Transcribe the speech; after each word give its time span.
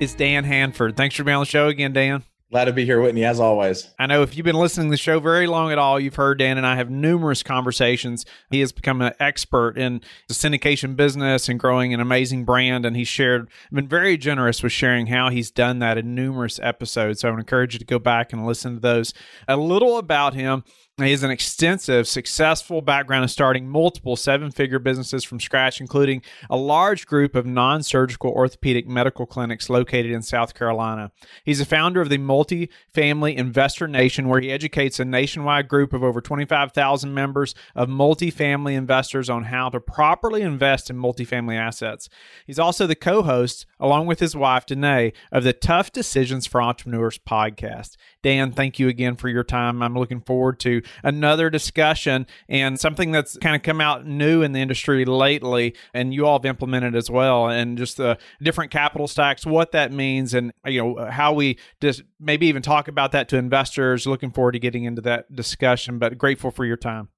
is 0.00 0.14
Dan 0.14 0.44
Handford. 0.44 0.96
Thanks 0.96 1.16
for 1.16 1.24
being 1.24 1.36
on 1.36 1.42
the 1.42 1.46
show 1.46 1.68
again, 1.68 1.92
Dan. 1.92 2.24
Glad 2.50 2.66
to 2.66 2.72
be 2.72 2.84
here, 2.84 3.00
Whitney, 3.00 3.24
as 3.24 3.40
always. 3.40 3.90
I 3.98 4.06
know 4.06 4.22
if 4.22 4.36
you've 4.36 4.44
been 4.44 4.54
listening 4.54 4.86
to 4.86 4.92
the 4.92 4.96
show 4.96 5.18
very 5.18 5.48
long 5.48 5.72
at 5.72 5.78
all, 5.78 5.98
you've 5.98 6.14
heard 6.14 6.38
Dan 6.38 6.56
and 6.56 6.64
I 6.64 6.76
have 6.76 6.88
numerous 6.88 7.42
conversations. 7.42 8.24
He 8.50 8.60
has 8.60 8.70
become 8.70 9.02
an 9.02 9.12
expert 9.18 9.76
in 9.76 10.02
the 10.28 10.34
syndication 10.34 10.94
business 10.94 11.48
and 11.48 11.58
growing 11.58 11.92
an 11.92 11.98
amazing 11.98 12.44
brand. 12.44 12.86
And 12.86 12.96
he's 12.96 13.08
shared, 13.08 13.48
been 13.72 13.88
very 13.88 14.16
generous 14.16 14.62
with 14.62 14.70
sharing 14.70 15.08
how 15.08 15.30
he's 15.30 15.50
done 15.50 15.80
that 15.80 15.98
in 15.98 16.14
numerous 16.14 16.60
episodes. 16.62 17.20
So 17.20 17.28
I 17.28 17.32
would 17.32 17.40
encourage 17.40 17.72
you 17.72 17.80
to 17.80 17.84
go 17.84 17.98
back 17.98 18.32
and 18.32 18.46
listen 18.46 18.74
to 18.74 18.80
those. 18.80 19.14
A 19.48 19.56
little 19.56 19.98
about 19.98 20.34
him. 20.34 20.62
He 20.96 21.10
has 21.10 21.24
an 21.24 21.32
extensive, 21.32 22.06
successful 22.06 22.80
background 22.80 23.24
in 23.24 23.28
starting 23.28 23.68
multiple 23.68 24.14
seven 24.14 24.52
figure 24.52 24.78
businesses 24.78 25.24
from 25.24 25.40
scratch, 25.40 25.80
including 25.80 26.22
a 26.48 26.56
large 26.56 27.04
group 27.06 27.34
of 27.34 27.44
non 27.44 27.82
surgical 27.82 28.30
orthopedic 28.30 28.86
medical 28.86 29.26
clinics 29.26 29.68
located 29.68 30.12
in 30.12 30.22
South 30.22 30.54
Carolina. 30.54 31.10
He's 31.42 31.60
a 31.60 31.66
founder 31.66 32.00
of 32.00 32.10
the 32.10 32.18
Multi 32.18 32.70
Family 32.92 33.36
Investor 33.36 33.88
Nation, 33.88 34.28
where 34.28 34.40
he 34.40 34.52
educates 34.52 35.00
a 35.00 35.04
nationwide 35.04 35.66
group 35.66 35.92
of 35.92 36.04
over 36.04 36.20
25,000 36.20 37.12
members 37.12 37.56
of 37.74 37.88
multifamily 37.88 38.74
investors 38.74 39.28
on 39.28 39.44
how 39.44 39.70
to 39.70 39.80
properly 39.80 40.42
invest 40.42 40.90
in 40.90 40.96
multifamily 40.96 41.58
assets. 41.58 42.08
He's 42.46 42.60
also 42.60 42.86
the 42.86 42.94
co 42.94 43.22
host, 43.22 43.66
along 43.80 44.06
with 44.06 44.20
his 44.20 44.36
wife, 44.36 44.64
Danae, 44.64 45.12
of 45.32 45.42
the 45.42 45.52
Tough 45.52 45.90
Decisions 45.90 46.46
for 46.46 46.62
Entrepreneurs 46.62 47.18
podcast. 47.18 47.96
Dan, 48.24 48.52
thank 48.52 48.78
you 48.78 48.88
again 48.88 49.16
for 49.16 49.28
your 49.28 49.44
time. 49.44 49.82
I'm 49.82 49.94
looking 49.94 50.22
forward 50.22 50.58
to 50.60 50.80
another 51.02 51.50
discussion 51.50 52.26
and 52.48 52.80
something 52.80 53.12
that's 53.12 53.36
kind 53.36 53.54
of 53.54 53.62
come 53.62 53.82
out 53.82 54.06
new 54.06 54.40
in 54.40 54.52
the 54.52 54.60
industry 54.60 55.04
lately, 55.04 55.76
and 55.92 56.14
you 56.14 56.26
all 56.26 56.38
have 56.38 56.46
implemented 56.46 56.96
as 56.96 57.10
well, 57.10 57.48
and 57.48 57.76
just 57.76 57.98
the 57.98 58.16
different 58.42 58.70
capital 58.70 59.06
stacks, 59.06 59.44
what 59.44 59.72
that 59.72 59.92
means, 59.92 60.32
and 60.32 60.52
you 60.64 60.82
know 60.82 61.10
how 61.10 61.34
we 61.34 61.58
just 61.82 62.02
maybe 62.18 62.46
even 62.46 62.62
talk 62.62 62.88
about 62.88 63.12
that 63.12 63.28
to 63.28 63.36
investors. 63.36 64.06
Looking 64.06 64.30
forward 64.30 64.52
to 64.52 64.58
getting 64.58 64.84
into 64.84 65.02
that 65.02 65.30
discussion, 65.30 65.98
but 65.98 66.16
grateful 66.16 66.50
for 66.50 66.64
your 66.64 66.78
time. 66.78 67.10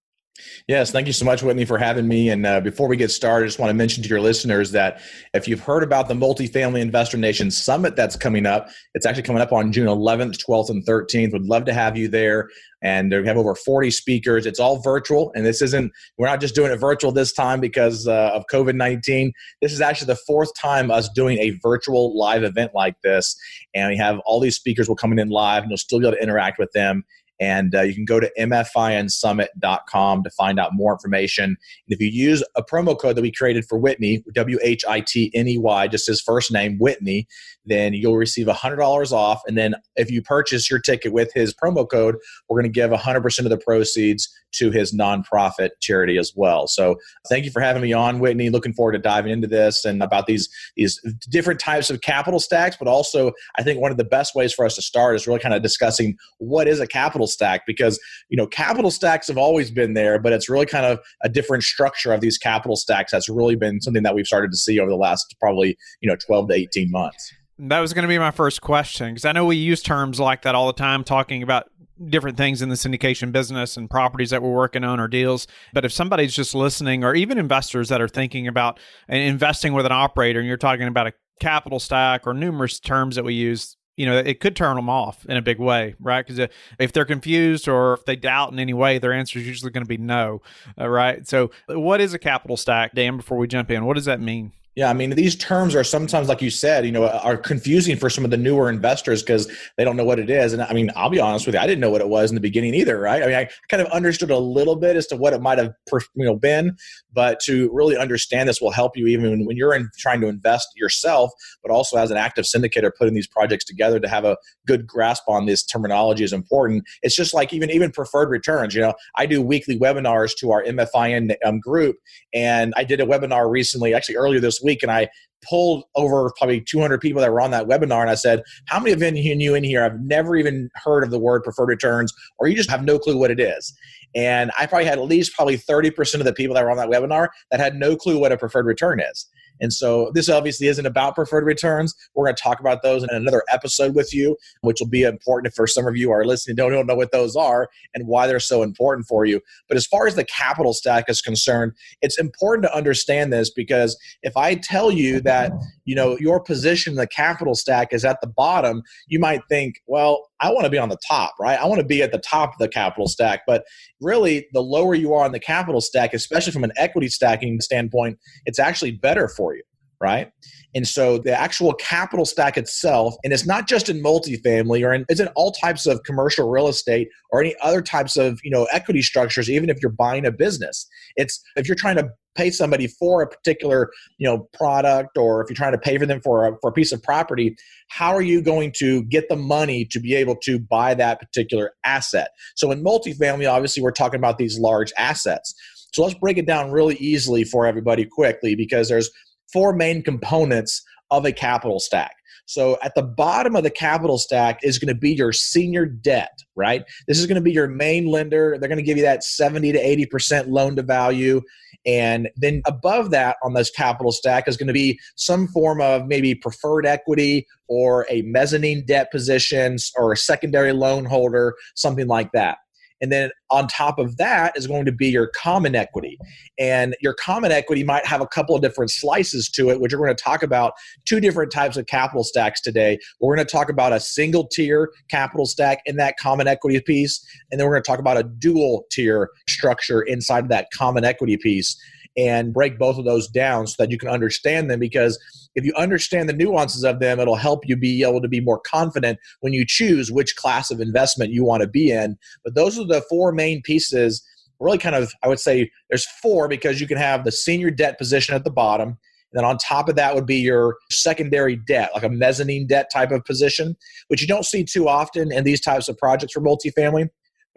Yes, 0.68 0.90
thank 0.90 1.06
you 1.06 1.12
so 1.12 1.24
much, 1.24 1.42
Whitney, 1.42 1.64
for 1.64 1.78
having 1.78 2.08
me. 2.08 2.28
And 2.30 2.44
uh, 2.44 2.60
before 2.60 2.88
we 2.88 2.96
get 2.96 3.10
started, 3.10 3.44
I 3.44 3.48
just 3.48 3.58
want 3.58 3.70
to 3.70 3.74
mention 3.74 4.02
to 4.02 4.08
your 4.08 4.20
listeners 4.20 4.72
that 4.72 5.00
if 5.32 5.46
you've 5.46 5.60
heard 5.60 5.82
about 5.82 6.08
the 6.08 6.14
Multifamily 6.14 6.80
Investor 6.80 7.16
Nation 7.16 7.50
Summit 7.50 7.96
that's 7.96 8.16
coming 8.16 8.46
up, 8.46 8.68
it's 8.94 9.06
actually 9.06 9.22
coming 9.22 9.42
up 9.42 9.52
on 9.52 9.72
June 9.72 9.86
11th, 9.86 10.44
12th, 10.44 10.70
and 10.70 10.84
13th. 10.84 11.32
Would 11.32 11.46
love 11.46 11.64
to 11.66 11.72
have 11.72 11.96
you 11.96 12.08
there. 12.08 12.48
And 12.82 13.10
we 13.10 13.26
have 13.26 13.36
over 13.36 13.54
40 13.54 13.90
speakers. 13.90 14.44
It's 14.44 14.60
all 14.60 14.80
virtual. 14.80 15.32
And 15.34 15.46
this 15.46 15.62
isn't, 15.62 15.92
we're 16.18 16.26
not 16.26 16.40
just 16.40 16.54
doing 16.54 16.70
it 16.70 16.76
virtual 16.76 17.10
this 17.10 17.32
time 17.32 17.60
because 17.60 18.06
uh, 18.06 18.30
of 18.34 18.44
COVID 18.52 18.74
19. 18.74 19.32
This 19.62 19.72
is 19.72 19.80
actually 19.80 20.08
the 20.08 20.20
fourth 20.26 20.50
time 20.60 20.90
us 20.90 21.08
doing 21.08 21.38
a 21.38 21.58
virtual 21.62 22.16
live 22.16 22.44
event 22.44 22.72
like 22.74 23.00
this. 23.02 23.36
And 23.74 23.88
we 23.90 23.96
have 23.96 24.18
all 24.26 24.40
these 24.40 24.56
speakers 24.56 24.88
will 24.88 24.96
coming 24.96 25.18
in 25.18 25.30
live, 25.30 25.62
and 25.62 25.70
you'll 25.70 25.78
still 25.78 26.00
be 26.00 26.06
able 26.06 26.16
to 26.16 26.22
interact 26.22 26.58
with 26.58 26.72
them. 26.72 27.04
And 27.40 27.74
uh, 27.74 27.82
you 27.82 27.94
can 27.94 28.04
go 28.04 28.20
to 28.20 28.30
mfinsummit.com 28.38 30.22
to 30.22 30.30
find 30.30 30.58
out 30.58 30.70
more 30.74 30.92
information. 30.92 31.44
And 31.44 31.56
if 31.88 32.00
you 32.00 32.08
use 32.08 32.42
a 32.54 32.62
promo 32.62 32.98
code 32.98 33.16
that 33.16 33.22
we 33.22 33.32
created 33.32 33.64
for 33.66 33.78
Whitney, 33.78 34.24
W 34.34 34.58
H 34.62 34.84
I 34.88 35.00
T 35.00 35.30
N 35.34 35.48
E 35.48 35.58
Y, 35.58 35.88
just 35.88 36.06
his 36.06 36.20
first 36.20 36.52
name, 36.52 36.78
Whitney, 36.78 37.26
then 37.66 37.92
you'll 37.92 38.16
receive 38.16 38.46
$100 38.46 39.12
off. 39.12 39.42
And 39.46 39.58
then 39.58 39.74
if 39.96 40.10
you 40.10 40.22
purchase 40.22 40.70
your 40.70 40.78
ticket 40.78 41.12
with 41.12 41.32
his 41.34 41.52
promo 41.52 41.88
code, 41.88 42.16
we're 42.48 42.60
going 42.60 42.72
to 42.72 42.80
give 42.80 42.90
100% 42.90 43.38
of 43.40 43.50
the 43.50 43.58
proceeds 43.58 44.32
to 44.52 44.70
his 44.70 44.94
nonprofit 44.94 45.70
charity 45.80 46.18
as 46.18 46.32
well. 46.34 46.66
So 46.66 46.96
thank 47.28 47.44
you 47.44 47.50
for 47.50 47.60
having 47.60 47.82
me 47.82 47.92
on, 47.92 48.18
Whitney. 48.18 48.50
Looking 48.50 48.72
forward 48.72 48.92
to 48.92 48.98
diving 48.98 49.32
into 49.32 49.46
this 49.46 49.84
and 49.84 50.02
about 50.02 50.26
these 50.26 50.48
these 50.76 51.00
different 51.28 51.60
types 51.60 51.90
of 51.90 52.00
capital 52.00 52.40
stacks, 52.40 52.76
but 52.78 52.88
also 52.88 53.32
I 53.56 53.62
think 53.62 53.80
one 53.80 53.90
of 53.90 53.98
the 53.98 54.04
best 54.04 54.34
ways 54.34 54.52
for 54.52 54.64
us 54.64 54.74
to 54.76 54.82
start 54.82 55.16
is 55.16 55.26
really 55.26 55.40
kind 55.40 55.54
of 55.54 55.62
discussing 55.62 56.16
what 56.38 56.68
is 56.68 56.80
a 56.80 56.86
capital 56.86 57.25
stack 57.26 57.62
because 57.66 57.98
you 58.28 58.36
know 58.36 58.46
capital 58.46 58.90
stacks 58.90 59.28
have 59.28 59.38
always 59.38 59.70
been 59.70 59.94
there, 59.94 60.18
but 60.18 60.32
it's 60.32 60.48
really 60.48 60.66
kind 60.66 60.86
of 60.86 60.98
a 61.22 61.28
different 61.28 61.64
structure 61.64 62.12
of 62.12 62.20
these 62.20 62.38
capital 62.38 62.76
stacks 62.76 63.12
that's 63.12 63.28
really 63.28 63.56
been 63.56 63.80
something 63.80 64.02
that 64.02 64.14
we've 64.14 64.26
started 64.26 64.50
to 64.50 64.56
see 64.56 64.78
over 64.80 64.90
the 64.90 64.96
last 64.96 65.34
probably 65.40 65.76
you 66.00 66.08
know 66.08 66.16
12 66.26 66.48
to 66.48 66.54
18 66.54 66.90
months. 66.90 67.32
That 67.58 67.80
was 67.80 67.94
going 67.94 68.02
to 68.02 68.08
be 68.08 68.18
my 68.18 68.32
first 68.32 68.60
question 68.60 69.14
because 69.14 69.24
I 69.24 69.32
know 69.32 69.46
we 69.46 69.56
use 69.56 69.82
terms 69.82 70.20
like 70.20 70.42
that 70.42 70.54
all 70.54 70.66
the 70.66 70.74
time, 70.74 71.04
talking 71.04 71.42
about 71.42 71.70
different 72.04 72.36
things 72.36 72.62
in 72.62 72.68
the 72.68 72.74
syndication 72.74 73.32
business 73.32 73.76
and 73.76 73.88
properties 73.88 74.30
that 74.30 74.42
we're 74.42 74.52
working 74.52 74.84
on 74.84 75.00
or 75.00 75.08
deals. 75.08 75.46
But 75.72 75.84
if 75.84 75.92
somebody's 75.92 76.34
just 76.34 76.54
listening, 76.54 77.04
or 77.04 77.14
even 77.14 77.38
investors 77.38 77.88
that 77.88 78.00
are 78.00 78.08
thinking 78.08 78.46
about 78.46 78.78
uh, 79.10 79.16
investing 79.16 79.72
with 79.72 79.86
an 79.86 79.92
operator, 79.92 80.38
and 80.38 80.48
you're 80.48 80.56
talking 80.56 80.86
about 80.86 81.06
a 81.06 81.12
capital 81.40 81.80
stack 81.80 82.26
or 82.26 82.34
numerous 82.34 82.80
terms 82.80 83.16
that 83.16 83.24
we 83.24 83.34
use, 83.34 83.75
you 83.96 84.04
know, 84.06 84.16
it 84.16 84.40
could 84.40 84.54
turn 84.54 84.76
them 84.76 84.90
off 84.90 85.24
in 85.26 85.36
a 85.36 85.42
big 85.42 85.58
way, 85.58 85.94
right? 86.00 86.26
Because 86.26 86.50
if 86.78 86.92
they're 86.92 87.06
confused 87.06 87.66
or 87.66 87.94
if 87.94 88.04
they 88.04 88.14
doubt 88.14 88.52
in 88.52 88.58
any 88.58 88.74
way, 88.74 88.98
their 88.98 89.12
answer 89.12 89.38
is 89.38 89.46
usually 89.46 89.70
going 89.70 89.84
to 89.84 89.88
be 89.88 89.96
no, 89.96 90.42
uh, 90.78 90.88
right? 90.88 91.26
So, 91.26 91.50
what 91.66 92.00
is 92.00 92.12
a 92.12 92.18
capital 92.18 92.56
stack, 92.56 92.94
Dan? 92.94 93.16
Before 93.16 93.38
we 93.38 93.46
jump 93.46 93.70
in, 93.70 93.84
what 93.86 93.94
does 93.94 94.04
that 94.04 94.20
mean? 94.20 94.52
Yeah, 94.76 94.90
I 94.90 94.92
mean, 94.92 95.08
these 95.08 95.34
terms 95.34 95.74
are 95.74 95.82
sometimes, 95.82 96.28
like 96.28 96.42
you 96.42 96.50
said, 96.50 96.84
you 96.84 96.92
know, 96.92 97.08
are 97.08 97.38
confusing 97.38 97.96
for 97.96 98.10
some 98.10 98.26
of 98.26 98.30
the 98.30 98.36
newer 98.36 98.68
investors 98.68 99.22
because 99.22 99.50
they 99.78 99.84
don't 99.84 99.96
know 99.96 100.04
what 100.04 100.18
it 100.18 100.28
is. 100.28 100.52
And 100.52 100.60
I 100.60 100.74
mean, 100.74 100.90
I'll 100.94 101.08
be 101.08 101.18
honest 101.18 101.46
with 101.46 101.54
you, 101.54 101.60
I 101.62 101.66
didn't 101.66 101.80
know 101.80 101.88
what 101.88 102.02
it 102.02 102.10
was 102.10 102.30
in 102.30 102.34
the 102.34 102.42
beginning 102.42 102.74
either, 102.74 103.00
right? 103.00 103.22
I 103.22 103.26
mean, 103.26 103.36
I 103.36 103.48
kind 103.70 103.80
of 103.80 103.86
understood 103.90 104.30
a 104.30 104.36
little 104.38 104.76
bit 104.76 104.94
as 104.94 105.06
to 105.06 105.16
what 105.16 105.32
it 105.32 105.40
might 105.40 105.56
have, 105.56 105.72
you 106.14 106.26
know, 106.26 106.36
been, 106.36 106.76
but 107.10 107.40
to 107.44 107.70
really 107.72 107.96
understand 107.96 108.50
this 108.50 108.60
will 108.60 108.70
help 108.70 108.98
you 108.98 109.06
even 109.06 109.46
when 109.46 109.56
you're 109.56 109.72
in 109.72 109.88
trying 109.96 110.20
to 110.20 110.26
invest 110.26 110.68
yourself, 110.76 111.30
but 111.62 111.72
also 111.72 111.96
as 111.96 112.10
an 112.10 112.18
active 112.18 112.44
syndicator 112.44 112.90
putting 112.98 113.14
these 113.14 113.26
projects 113.26 113.64
together 113.64 113.98
to 113.98 114.08
have 114.08 114.26
a 114.26 114.36
good 114.66 114.86
grasp 114.86 115.22
on 115.26 115.46
this 115.46 115.64
terminology 115.64 116.22
is 116.22 116.34
important. 116.34 116.84
It's 117.02 117.16
just 117.16 117.32
like 117.32 117.54
even 117.54 117.70
even 117.70 117.92
preferred 117.92 118.28
returns. 118.28 118.74
You 118.74 118.82
know, 118.82 118.94
I 119.14 119.24
do 119.24 119.40
weekly 119.40 119.78
webinars 119.78 120.36
to 120.40 120.50
our 120.50 120.62
MFIN 120.64 121.34
um, 121.46 121.60
group, 121.60 121.96
and 122.34 122.74
I 122.76 122.84
did 122.84 123.00
a 123.00 123.06
webinar 123.06 123.50
recently, 123.50 123.94
actually 123.94 124.16
earlier 124.16 124.38
this 124.38 124.60
week, 124.60 124.65
and 124.82 124.90
I 124.90 125.08
pulled 125.48 125.84
over 125.94 126.32
probably 126.36 126.60
200 126.60 127.00
people 127.00 127.20
that 127.20 127.30
were 127.30 127.40
on 127.40 127.50
that 127.52 127.66
webinar 127.66 128.00
and 128.00 128.10
I 128.10 128.14
said, 128.14 128.42
How 128.66 128.80
many 128.80 128.92
of 128.92 129.00
you 129.02 129.54
in 129.54 129.64
here 129.64 129.82
have 129.82 130.00
never 130.00 130.36
even 130.36 130.70
heard 130.74 131.04
of 131.04 131.10
the 131.10 131.18
word 131.18 131.44
preferred 131.44 131.68
returns 131.68 132.12
or 132.38 132.48
you 132.48 132.56
just 132.56 132.70
have 132.70 132.84
no 132.84 132.98
clue 132.98 133.16
what 133.16 133.30
it 133.30 133.40
is? 133.40 133.76
And 134.14 134.50
I 134.58 134.66
probably 134.66 134.86
had 134.86 134.98
at 134.98 135.04
least 135.04 135.34
probably 135.34 135.58
30% 135.58 136.14
of 136.14 136.24
the 136.24 136.32
people 136.32 136.54
that 136.54 136.64
were 136.64 136.70
on 136.70 136.76
that 136.78 136.88
webinar 136.88 137.28
that 137.50 137.60
had 137.60 137.76
no 137.76 137.96
clue 137.96 138.18
what 138.18 138.32
a 138.32 138.36
preferred 138.36 138.66
return 138.66 139.00
is. 139.00 139.26
And 139.60 139.72
so 139.72 140.10
this 140.14 140.28
obviously 140.28 140.66
isn't 140.66 140.86
about 140.86 141.14
preferred 141.14 141.44
returns. 141.44 141.94
We're 142.14 142.26
going 142.26 142.36
to 142.36 142.42
talk 142.42 142.60
about 142.60 142.82
those 142.82 143.02
in 143.02 143.10
another 143.10 143.42
episode 143.50 143.94
with 143.94 144.14
you, 144.14 144.36
which 144.62 144.80
will 144.80 144.88
be 144.88 145.02
important 145.02 145.54
for 145.54 145.66
some 145.66 145.86
of 145.86 145.96
you 145.96 146.10
are 146.10 146.24
listening 146.24 146.56
don't, 146.56 146.72
don't 146.72 146.86
know 146.86 146.94
what 146.94 147.12
those 147.12 147.36
are 147.36 147.68
and 147.94 148.06
why 148.06 148.26
they're 148.26 148.40
so 148.40 148.62
important 148.62 149.06
for 149.06 149.24
you. 149.24 149.40
But 149.68 149.76
as 149.76 149.86
far 149.86 150.06
as 150.06 150.14
the 150.14 150.24
capital 150.24 150.72
stack 150.72 151.04
is 151.08 151.20
concerned, 151.20 151.72
it's 152.02 152.18
important 152.18 152.64
to 152.64 152.74
understand 152.74 153.32
this 153.32 153.50
because 153.50 153.96
if 154.22 154.36
I 154.36 154.54
tell 154.54 154.90
you 154.90 155.20
that, 155.20 155.52
you 155.84 155.94
know, 155.94 156.16
your 156.18 156.40
position 156.40 156.94
in 156.94 156.96
the 156.96 157.06
capital 157.06 157.54
stack 157.54 157.92
is 157.92 158.04
at 158.04 158.20
the 158.20 158.26
bottom, 158.26 158.82
you 159.06 159.18
might 159.18 159.42
think, 159.48 159.82
well, 159.86 160.25
I 160.40 160.50
want 160.52 160.64
to 160.64 160.70
be 160.70 160.78
on 160.78 160.88
the 160.88 160.98
top, 161.06 161.34
right? 161.40 161.58
I 161.58 161.66
want 161.66 161.80
to 161.80 161.86
be 161.86 162.02
at 162.02 162.12
the 162.12 162.18
top 162.18 162.50
of 162.50 162.58
the 162.58 162.68
capital 162.68 163.08
stack. 163.08 163.42
But 163.46 163.64
really, 164.00 164.46
the 164.52 164.60
lower 164.60 164.94
you 164.94 165.14
are 165.14 165.24
on 165.24 165.32
the 165.32 165.40
capital 165.40 165.80
stack, 165.80 166.12
especially 166.14 166.52
from 166.52 166.64
an 166.64 166.72
equity 166.76 167.08
stacking 167.08 167.60
standpoint, 167.60 168.18
it's 168.44 168.58
actually 168.58 168.92
better 168.92 169.28
for 169.28 169.54
you, 169.54 169.62
right? 170.00 170.30
And 170.74 170.86
so 170.86 171.18
the 171.18 171.38
actual 171.38 171.72
capital 171.74 172.24
stack 172.24 172.56
itself, 172.56 173.14
and 173.24 173.32
it's 173.32 173.46
not 173.46 173.66
just 173.66 173.88
in 173.88 174.02
multifamily 174.02 174.86
or 174.86 174.92
in, 174.92 175.04
it's 175.08 175.20
in 175.20 175.28
all 175.28 175.52
types 175.52 175.86
of 175.86 176.02
commercial 176.04 176.48
real 176.48 176.68
estate 176.68 177.08
or 177.30 177.40
any 177.40 177.54
other 177.62 177.82
types 177.82 178.16
of, 178.16 178.38
you 178.44 178.50
know, 178.50 178.64
equity 178.72 179.02
structures, 179.02 179.50
even 179.50 179.70
if 179.70 179.78
you're 179.82 179.90
buying 179.90 180.26
a 180.26 180.32
business. 180.32 180.86
It's 181.16 181.42
if 181.56 181.66
you're 181.66 181.76
trying 181.76 181.96
to 181.96 182.10
pay 182.36 182.50
somebody 182.50 182.86
for 182.86 183.22
a 183.22 183.26
particular 183.26 183.90
you 184.18 184.28
know 184.28 184.46
product 184.52 185.16
or 185.16 185.42
if 185.42 185.48
you're 185.48 185.56
trying 185.56 185.72
to 185.72 185.78
pay 185.78 185.98
for 185.98 186.06
them 186.06 186.20
for 186.20 186.46
a, 186.46 186.52
for 186.60 186.70
a 186.70 186.72
piece 186.72 186.92
of 186.92 187.02
property 187.02 187.56
how 187.88 188.14
are 188.14 188.22
you 188.22 188.42
going 188.42 188.70
to 188.76 189.02
get 189.04 189.28
the 189.28 189.36
money 189.36 189.84
to 189.86 189.98
be 189.98 190.14
able 190.14 190.36
to 190.36 190.58
buy 190.58 190.94
that 190.94 191.18
particular 191.18 191.72
asset 191.84 192.28
so 192.54 192.70
in 192.70 192.84
multifamily 192.84 193.50
obviously 193.50 193.82
we're 193.82 193.90
talking 193.90 194.18
about 194.18 194.38
these 194.38 194.58
large 194.58 194.92
assets 194.98 195.54
so 195.92 196.02
let's 196.02 196.14
break 196.14 196.36
it 196.36 196.46
down 196.46 196.70
really 196.70 196.96
easily 196.96 197.42
for 197.42 197.66
everybody 197.66 198.04
quickly 198.04 198.54
because 198.54 198.88
there's 198.88 199.10
four 199.52 199.72
main 199.72 200.02
components 200.02 200.82
of 201.10 201.24
a 201.24 201.32
capital 201.32 201.80
stack. 201.80 202.16
So 202.46 202.78
at 202.82 202.94
the 202.94 203.02
bottom 203.02 203.56
of 203.56 203.64
the 203.64 203.70
capital 203.70 204.18
stack 204.18 204.60
is 204.62 204.78
going 204.78 204.94
to 204.94 204.98
be 204.98 205.12
your 205.12 205.32
senior 205.32 205.84
debt, 205.84 206.38
right? 206.54 206.84
This 207.08 207.18
is 207.18 207.26
going 207.26 207.36
to 207.36 207.40
be 207.40 207.52
your 207.52 207.66
main 207.66 208.06
lender. 208.06 208.56
They're 208.58 208.68
going 208.68 208.78
to 208.78 208.84
give 208.84 208.96
you 208.96 209.02
that 209.02 209.24
70 209.24 209.72
to 209.72 209.78
80% 209.78 210.48
loan 210.48 210.76
to 210.76 210.82
value. 210.82 211.42
And 211.84 212.28
then 212.36 212.62
above 212.64 213.10
that 213.10 213.36
on 213.42 213.54
this 213.54 213.70
capital 213.70 214.12
stack 214.12 214.46
is 214.46 214.56
going 214.56 214.68
to 214.68 214.72
be 214.72 214.98
some 215.16 215.48
form 215.48 215.80
of 215.80 216.06
maybe 216.06 216.34
preferred 216.34 216.86
equity 216.86 217.46
or 217.68 218.06
a 218.08 218.22
mezzanine 218.22 218.84
debt 218.86 219.10
position 219.10 219.76
or 219.96 220.12
a 220.12 220.16
secondary 220.16 220.72
loan 220.72 221.04
holder, 221.04 221.54
something 221.74 222.06
like 222.06 222.30
that. 222.32 222.58
And 223.00 223.12
then 223.12 223.30
on 223.50 223.68
top 223.68 223.98
of 223.98 224.16
that 224.16 224.56
is 224.56 224.66
going 224.66 224.84
to 224.86 224.92
be 224.92 225.08
your 225.08 225.28
common 225.28 225.74
equity. 225.74 226.18
And 226.58 226.96
your 227.00 227.14
common 227.14 227.52
equity 227.52 227.84
might 227.84 228.06
have 228.06 228.20
a 228.20 228.26
couple 228.26 228.54
of 228.56 228.62
different 228.62 228.90
slices 228.90 229.48
to 229.50 229.70
it, 229.70 229.80
which 229.80 229.92
we're 229.92 230.04
going 230.04 230.16
to 230.16 230.22
talk 230.22 230.42
about 230.42 230.72
two 231.04 231.20
different 231.20 231.52
types 231.52 231.76
of 231.76 231.86
capital 231.86 232.24
stacks 232.24 232.60
today. 232.60 232.98
We're 233.20 233.36
going 233.36 233.46
to 233.46 233.52
talk 233.52 233.68
about 233.68 233.92
a 233.92 234.00
single 234.00 234.46
tier 234.48 234.90
capital 235.10 235.46
stack 235.46 235.80
in 235.86 235.96
that 235.96 236.16
common 236.18 236.48
equity 236.48 236.80
piece. 236.80 237.24
And 237.50 237.60
then 237.60 237.66
we're 237.66 237.74
going 237.74 237.84
to 237.84 237.90
talk 237.90 238.00
about 238.00 238.16
a 238.16 238.24
dual 238.24 238.86
tier 238.90 239.30
structure 239.48 240.02
inside 240.02 240.44
of 240.44 240.50
that 240.50 240.68
common 240.74 241.04
equity 241.04 241.36
piece 241.36 241.76
and 242.16 242.52
break 242.52 242.78
both 242.78 242.98
of 242.98 243.04
those 243.04 243.28
down 243.28 243.66
so 243.66 243.74
that 243.78 243.90
you 243.90 243.98
can 243.98 244.08
understand 244.08 244.70
them 244.70 244.80
because 244.80 245.18
if 245.54 245.64
you 245.64 245.74
understand 245.74 246.28
the 246.28 246.32
nuances 246.32 246.84
of 246.84 247.00
them 247.00 247.20
it'll 247.20 247.36
help 247.36 247.66
you 247.66 247.76
be 247.76 248.02
able 248.02 248.20
to 248.20 248.28
be 248.28 248.40
more 248.40 248.60
confident 248.60 249.18
when 249.40 249.52
you 249.52 249.64
choose 249.66 250.10
which 250.10 250.36
class 250.36 250.70
of 250.70 250.80
investment 250.80 251.32
you 251.32 251.44
want 251.44 251.62
to 251.62 251.68
be 251.68 251.90
in. 251.90 252.16
But 252.44 252.54
those 252.54 252.78
are 252.78 252.86
the 252.86 253.02
four 253.08 253.32
main 253.32 253.62
pieces. 253.62 254.22
Really 254.58 254.78
kind 254.78 254.94
of 254.94 255.12
i 255.22 255.28
would 255.28 255.38
say 255.38 255.70
there's 255.90 256.06
four 256.22 256.48
because 256.48 256.80
you 256.80 256.86
can 256.86 256.96
have 256.96 257.24
the 257.24 257.32
senior 257.32 257.70
debt 257.70 257.98
position 257.98 258.34
at 258.34 258.42
the 258.42 258.50
bottom 258.50 258.96
and 259.32 259.42
then 259.42 259.44
on 259.44 259.58
top 259.58 259.88
of 259.88 259.96
that 259.96 260.14
would 260.14 260.24
be 260.24 260.36
your 260.36 260.76
secondary 260.90 261.56
debt, 261.56 261.90
like 261.92 262.04
a 262.04 262.08
mezzanine 262.08 262.66
debt 262.66 262.88
type 262.92 263.10
of 263.10 263.24
position, 263.24 263.76
which 264.08 264.22
you 264.22 264.26
don't 264.26 264.46
see 264.46 264.64
too 264.64 264.88
often 264.88 265.32
in 265.32 265.44
these 265.44 265.60
types 265.60 265.88
of 265.88 265.98
projects 265.98 266.32
for 266.32 266.40
multifamily 266.40 267.10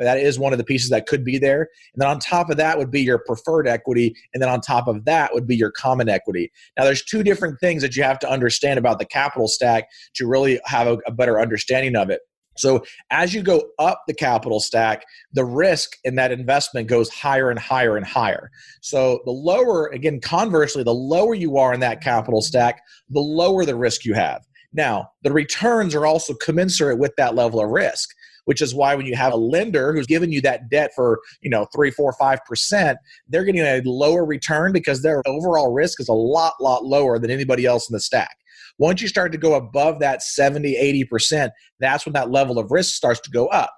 that 0.06 0.18
is 0.18 0.40
one 0.40 0.54
of 0.54 0.58
the 0.58 0.64
pieces 0.64 0.90
that 0.90 1.06
could 1.06 1.24
be 1.24 1.38
there. 1.38 1.68
And 1.94 2.02
then 2.02 2.10
on 2.10 2.20
top 2.20 2.50
of 2.50 2.58
that 2.58 2.78
would 2.78 2.92
be 2.92 3.02
your 3.02 3.20
preferred 3.20 3.68
equity. 3.68 4.16
And 4.34 4.42
then 4.42 4.50
on 4.50 4.62
top 4.62 4.88
of 4.88 5.06
that 5.06 5.34
would 5.34 5.48
be 5.48 5.56
your 5.56 5.72
common 5.72 6.10
equity. 6.10 6.52
Now, 6.78 6.86
there's 6.86 7.04
two 7.04 7.24
different 7.24 7.60
things 7.60 7.82
that 7.82 7.96
you 7.96 8.04
have 8.04 8.20
to 8.20 8.30
understand 8.30 8.80
about 8.80 9.00
the 9.00 9.06
capital 9.06 9.48
stack 9.48 9.86
to 10.16 10.28
really 10.28 10.60
have 10.66 10.88
a, 10.88 10.98
a 11.06 11.12
better 11.12 11.40
understanding 11.40 11.96
of 11.96 12.10
it. 12.10 12.22
So, 12.58 12.84
as 13.10 13.34
you 13.34 13.42
go 13.42 13.70
up 13.80 14.04
the 14.08 14.14
capital 14.14 14.60
stack, 14.60 15.06
the 15.32 15.46
risk 15.46 15.98
in 16.04 16.16
that 16.16 16.32
investment 16.32 16.88
goes 16.88 17.10
higher 17.10 17.50
and 17.50 17.58
higher 17.58 17.96
and 17.96 18.06
higher. 18.06 18.52
So, 18.82 19.22
the 19.24 19.32
lower, 19.32 19.88
again, 19.88 20.20
conversely, 20.20 20.84
the 20.84 20.94
lower 20.94 21.34
you 21.34 21.58
are 21.58 21.74
in 21.74 21.80
that 21.80 22.02
capital 22.02 22.42
stack, 22.42 22.82
the 23.10 23.22
lower 23.22 23.64
the 23.64 23.76
risk 23.76 24.04
you 24.04 24.14
have. 24.14 24.42
Now, 24.74 25.10
the 25.24 25.32
returns 25.32 25.96
are 25.96 26.06
also 26.06 26.34
commensurate 26.34 27.00
with 27.00 27.14
that 27.18 27.34
level 27.34 27.62
of 27.62 27.70
risk 27.70 28.10
which 28.50 28.64
is 28.64 28.74
why 28.74 28.96
when 28.96 29.06
you 29.06 29.16
have 29.16 29.32
a 29.32 29.38
lender 29.38 29.94
who's 29.94 30.08
giving 30.08 30.32
you 30.32 30.42
that 30.42 30.72
debt 30.72 30.90
for 30.96 31.20
you 31.42 31.52
know 31.52 31.68
three 31.72 31.92
four 31.92 32.12
five 32.14 32.44
percent 32.46 32.98
they're 33.28 33.44
getting 33.44 33.62
a 33.62 33.80
lower 33.86 34.26
return 34.26 34.74
because 34.74 35.04
their 35.04 35.22
overall 35.28 35.72
risk 35.72 36.02
is 36.02 36.10
a 36.10 36.14
lot 36.14 36.54
lot 36.60 36.84
lower 36.84 37.20
than 37.20 37.30
anybody 37.30 37.68
else 37.68 37.88
in 37.88 37.94
the 37.94 38.00
stack 38.00 38.36
once 38.80 39.04
you 39.04 39.08
start 39.08 39.32
to 39.32 39.38
go 39.38 39.54
above 39.54 40.00
that 40.00 40.24
70 40.24 41.06
80% 41.12 41.52
that's 41.80 42.08
when 42.08 42.14
that 42.14 42.32
level 42.32 42.58
of 42.58 42.72
risk 42.72 42.96
starts 42.96 43.20
to 43.20 43.30
go 43.30 43.46
up 43.50 43.70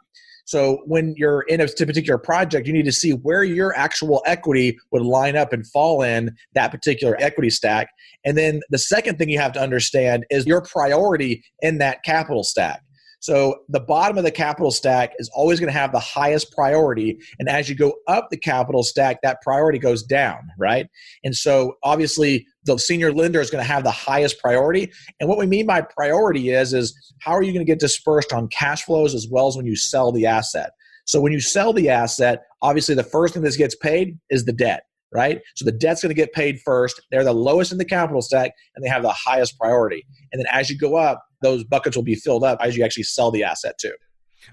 so 0.45 0.79
when 0.85 1.13
you're 1.17 1.41
in 1.43 1.61
a 1.61 1.67
particular 1.67 2.17
project, 2.17 2.67
you 2.67 2.73
need 2.73 2.85
to 2.85 2.91
see 2.91 3.11
where 3.11 3.43
your 3.43 3.73
actual 3.77 4.21
equity 4.25 4.77
would 4.91 5.03
line 5.03 5.37
up 5.37 5.53
and 5.53 5.65
fall 5.67 6.01
in 6.01 6.35
that 6.55 6.71
particular 6.71 7.15
equity 7.19 7.49
stack. 7.49 7.89
And 8.25 8.37
then 8.37 8.61
the 8.69 8.79
second 8.79 9.17
thing 9.17 9.29
you 9.29 9.39
have 9.39 9.53
to 9.53 9.61
understand 9.61 10.25
is 10.29 10.45
your 10.45 10.61
priority 10.61 11.43
in 11.61 11.77
that 11.77 12.03
capital 12.03 12.43
stack. 12.43 12.81
So 13.21 13.61
the 13.69 13.79
bottom 13.79 14.17
of 14.17 14.23
the 14.23 14.31
capital 14.31 14.71
stack 14.71 15.13
is 15.19 15.29
always 15.35 15.59
going 15.59 15.71
to 15.71 15.79
have 15.79 15.91
the 15.91 15.99
highest 15.99 16.51
priority. 16.51 17.19
And 17.37 17.47
as 17.47 17.69
you 17.69 17.75
go 17.75 17.93
up 18.07 18.29
the 18.31 18.37
capital 18.37 18.81
stack, 18.81 19.21
that 19.21 19.41
priority 19.43 19.77
goes 19.77 20.01
down, 20.01 20.39
right? 20.57 20.87
And 21.23 21.35
so 21.35 21.75
obviously 21.83 22.47
the 22.65 22.79
senior 22.79 23.13
lender 23.13 23.39
is 23.39 23.51
going 23.51 23.63
to 23.63 23.71
have 23.71 23.83
the 23.83 23.91
highest 23.91 24.39
priority. 24.39 24.91
And 25.19 25.29
what 25.29 25.37
we 25.37 25.45
mean 25.45 25.67
by 25.67 25.81
priority 25.81 26.49
is, 26.49 26.73
is 26.73 27.13
how 27.19 27.33
are 27.33 27.43
you 27.43 27.53
going 27.53 27.65
to 27.65 27.71
get 27.71 27.79
dispersed 27.79 28.33
on 28.33 28.47
cash 28.47 28.85
flows 28.85 29.13
as 29.13 29.27
well 29.29 29.47
as 29.47 29.55
when 29.55 29.67
you 29.67 29.75
sell 29.75 30.11
the 30.11 30.25
asset? 30.25 30.71
So 31.05 31.21
when 31.21 31.31
you 31.31 31.41
sell 31.41 31.73
the 31.73 31.89
asset, 31.89 32.41
obviously 32.63 32.95
the 32.95 33.03
first 33.03 33.35
thing 33.35 33.43
that 33.43 33.55
gets 33.55 33.75
paid 33.75 34.17
is 34.31 34.45
the 34.45 34.53
debt 34.53 34.83
right? 35.13 35.41
So 35.55 35.65
the 35.65 35.73
debt's 35.73 36.01
going 36.01 36.11
to 36.11 36.15
get 36.15 36.31
paid 36.31 36.61
first. 36.61 37.01
They're 37.11 37.25
the 37.25 37.33
lowest 37.33 37.73
in 37.73 37.77
the 37.77 37.83
capital 37.83 38.21
stack 38.21 38.53
and 38.77 38.85
they 38.85 38.87
have 38.87 39.01
the 39.01 39.11
highest 39.11 39.59
priority. 39.59 40.05
And 40.31 40.39
then 40.39 40.47
as 40.49 40.69
you 40.69 40.77
go 40.77 40.95
up, 40.95 41.21
those 41.41 41.63
buckets 41.63 41.95
will 41.95 42.03
be 42.03 42.15
filled 42.15 42.43
up 42.43 42.59
as 42.61 42.75
you 42.75 42.83
actually 42.83 43.03
sell 43.03 43.31
the 43.31 43.43
asset 43.43 43.77
too. 43.79 43.93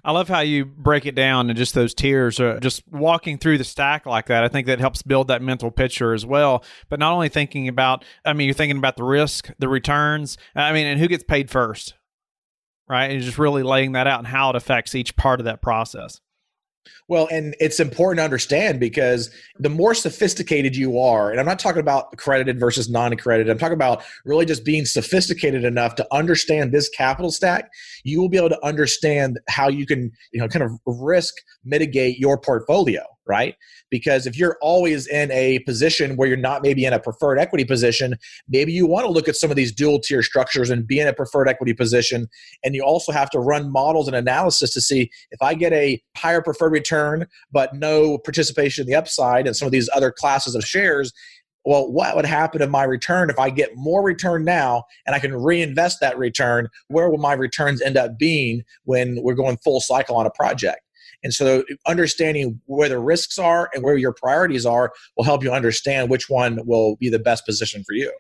I 0.05 0.13
love 0.13 0.29
how 0.29 0.41
you 0.41 0.65
break 0.65 1.07
it 1.07 1.15
down 1.15 1.49
and 1.49 1.57
just 1.57 1.75
those 1.75 1.95
tiers, 1.95 2.39
uh, 2.39 2.59
just 2.61 2.83
walking 2.89 3.39
through 3.39 3.59
the 3.59 3.65
stack 3.65 4.07
like 4.07 4.27
that. 4.27 4.45
I 4.45 4.49
think 4.49 4.67
that 4.67 4.81
helps 4.81 5.03
build 5.03 5.29
that 5.29 5.43
mental 5.43 5.71
picture 5.71 6.13
as 6.13 6.27
well. 6.27 6.63
But 6.89 6.99
not 6.99 7.13
only 7.13 7.29
thinking 7.29 7.69
about, 7.69 8.05
I 8.25 8.35
mean, 8.35 8.47
you're 8.47 8.55
thinking 8.55 8.77
about 8.79 8.97
the 8.97 9.05
risk, 9.05 9.51
the 9.59 9.69
returns, 9.69 10.37
I 10.55 10.73
mean, 10.73 10.87
and 10.87 11.01
who 11.01 11.09
gets 11.09 11.25
paid 11.25 11.51
first, 11.51 11.95
right? 12.89 13.11
And 13.11 13.23
just 13.23 13.39
really 13.39 13.63
laying 13.63 13.93
that 13.93 14.07
out 14.07 14.19
and 14.19 14.29
how 14.29 14.51
it 14.51 14.57
affects 14.57 14.95
each 14.95 15.17
part 15.17 15.41
of 15.41 15.45
that 15.45 15.63
process. 15.63 16.21
Well, 17.09 17.29
and 17.31 17.57
it's 17.61 17.81
important 17.81 18.19
to 18.19 18.25
understand 18.25 18.81
because 18.81 19.31
the 19.59 19.69
more 19.69 19.95
sophisticated 19.95 20.77
you 20.77 20.99
are, 20.99 21.31
and 21.31 21.41
I'm 21.41 21.47
not 21.47 21.59
talking 21.59 21.81
about 21.81 22.09
accredited 22.13 22.61
versus 22.61 22.91
non 22.91 23.13
accredited, 23.13 23.51
I'm 23.51 23.59
talking 23.59 23.75
about 23.75 24.03
really 24.25 24.45
just 24.45 24.65
being 24.65 24.85
sophisticated 24.85 25.65
enough 25.65 25.95
to 25.97 26.07
understand 26.13 26.73
this 26.73 26.89
capital 26.89 27.31
stack, 27.31 27.71
you 28.05 28.21
will 28.21 28.29
be 28.29 28.37
able 28.37 28.51
to 28.51 28.65
understand 28.65 29.39
how 29.49 29.69
you 29.69 29.87
can, 29.87 30.11
you 30.33 30.41
know, 30.41 30.49
kind 30.49 30.65
of 30.65 30.73
risk 30.87 31.35
mitigate 31.65 32.19
your 32.19 32.39
portfolio 32.39 33.03
right? 33.29 33.55
Because 33.91 34.27
if 34.27 34.37
you're 34.37 34.57
always 34.61 35.07
in 35.07 35.31
a 35.31 35.61
position 35.61 36.17
where 36.17 36.27
you're 36.27 36.37
not 36.37 36.63
maybe 36.63 36.85
in 36.85 36.93
a 36.93 36.99
preferred 36.99 37.39
equity 37.39 37.65
position, 37.65 38.17
maybe 38.49 38.73
you 38.73 38.87
want 38.87 39.07
to 39.07 39.13
look 39.13 39.29
at 39.29 39.37
some 39.37 39.51
of 39.51 39.57
these 39.57 39.73
dual 39.73 40.01
tier 40.01 40.23
structures 40.23 40.71
and 40.71 40.87
be 40.87 40.99
in 40.99 41.07
a 41.07 41.13
preferred 41.13 41.49
equity 41.49 41.75
position. 41.75 42.27
And 42.65 42.75
you 42.75 42.83
also 42.83 43.13
have 43.13 43.31
to 43.31 43.39
run 43.39 43.71
models 43.71 44.09
and 44.09 44.17
analysis 44.17 44.73
to 44.73 44.81
see 44.81 45.11
if 45.31 45.43
I 45.43 45.55
get 45.55 45.73
a 45.73 46.03
higher 46.17 46.43
preferred 46.43 46.73
return, 46.73 47.27
but 47.53 47.75
no 47.75 48.19
participation 48.19 48.83
in 48.83 48.89
the 48.89 48.97
upside 48.97 49.47
and 49.47 49.55
some 49.55 49.67
of 49.67 49.73
these 49.73 49.91
other 49.95 50.11
classes 50.11 50.55
of 50.55 50.65
shares. 50.65 51.13
Well, 51.65 51.93
what 51.93 52.17
would 52.17 52.25
happen 52.25 52.63
in 52.63 52.71
my 52.71 52.85
return 52.85 53.29
if 53.29 53.39
I 53.39 53.51
get 53.51 53.77
more 53.77 54.03
return 54.03 54.43
now 54.43 54.85
and 55.07 55.15
I 55.15 55.19
can 55.19 55.35
reinvest 55.35 56.01
that 56.01 56.17
return? 56.17 56.69
Where 56.87 57.11
will 57.11 57.19
my 57.19 57.35
returns 57.35 57.83
end 57.83 57.99
up 57.99 58.19
being 58.19 58.63
when 58.85 59.19
we're 59.23 59.35
going 59.35 59.59
full 59.59 59.81
cycle 59.81 60.17
on 60.17 60.25
a 60.25 60.31
project? 60.31 60.81
And 61.23 61.33
so 61.33 61.65
understanding 61.87 62.61
where 62.67 62.89
the 62.89 62.99
risks 62.99 63.39
are 63.39 63.71
and 63.75 63.83
where 63.83 63.97
your 63.97 64.13
priorities 64.13 64.65
are 64.65 64.93
will 65.17 65.25
help 65.25 65.43
you 65.43 65.53
understand 65.53 66.11
which 66.11 66.29
one 66.29 66.61
will 66.65 66.97
be 66.97 67.09
the 67.09 67.19
best 67.19 67.45
position 67.45 67.83
for 67.85 67.95
you. 67.95 68.13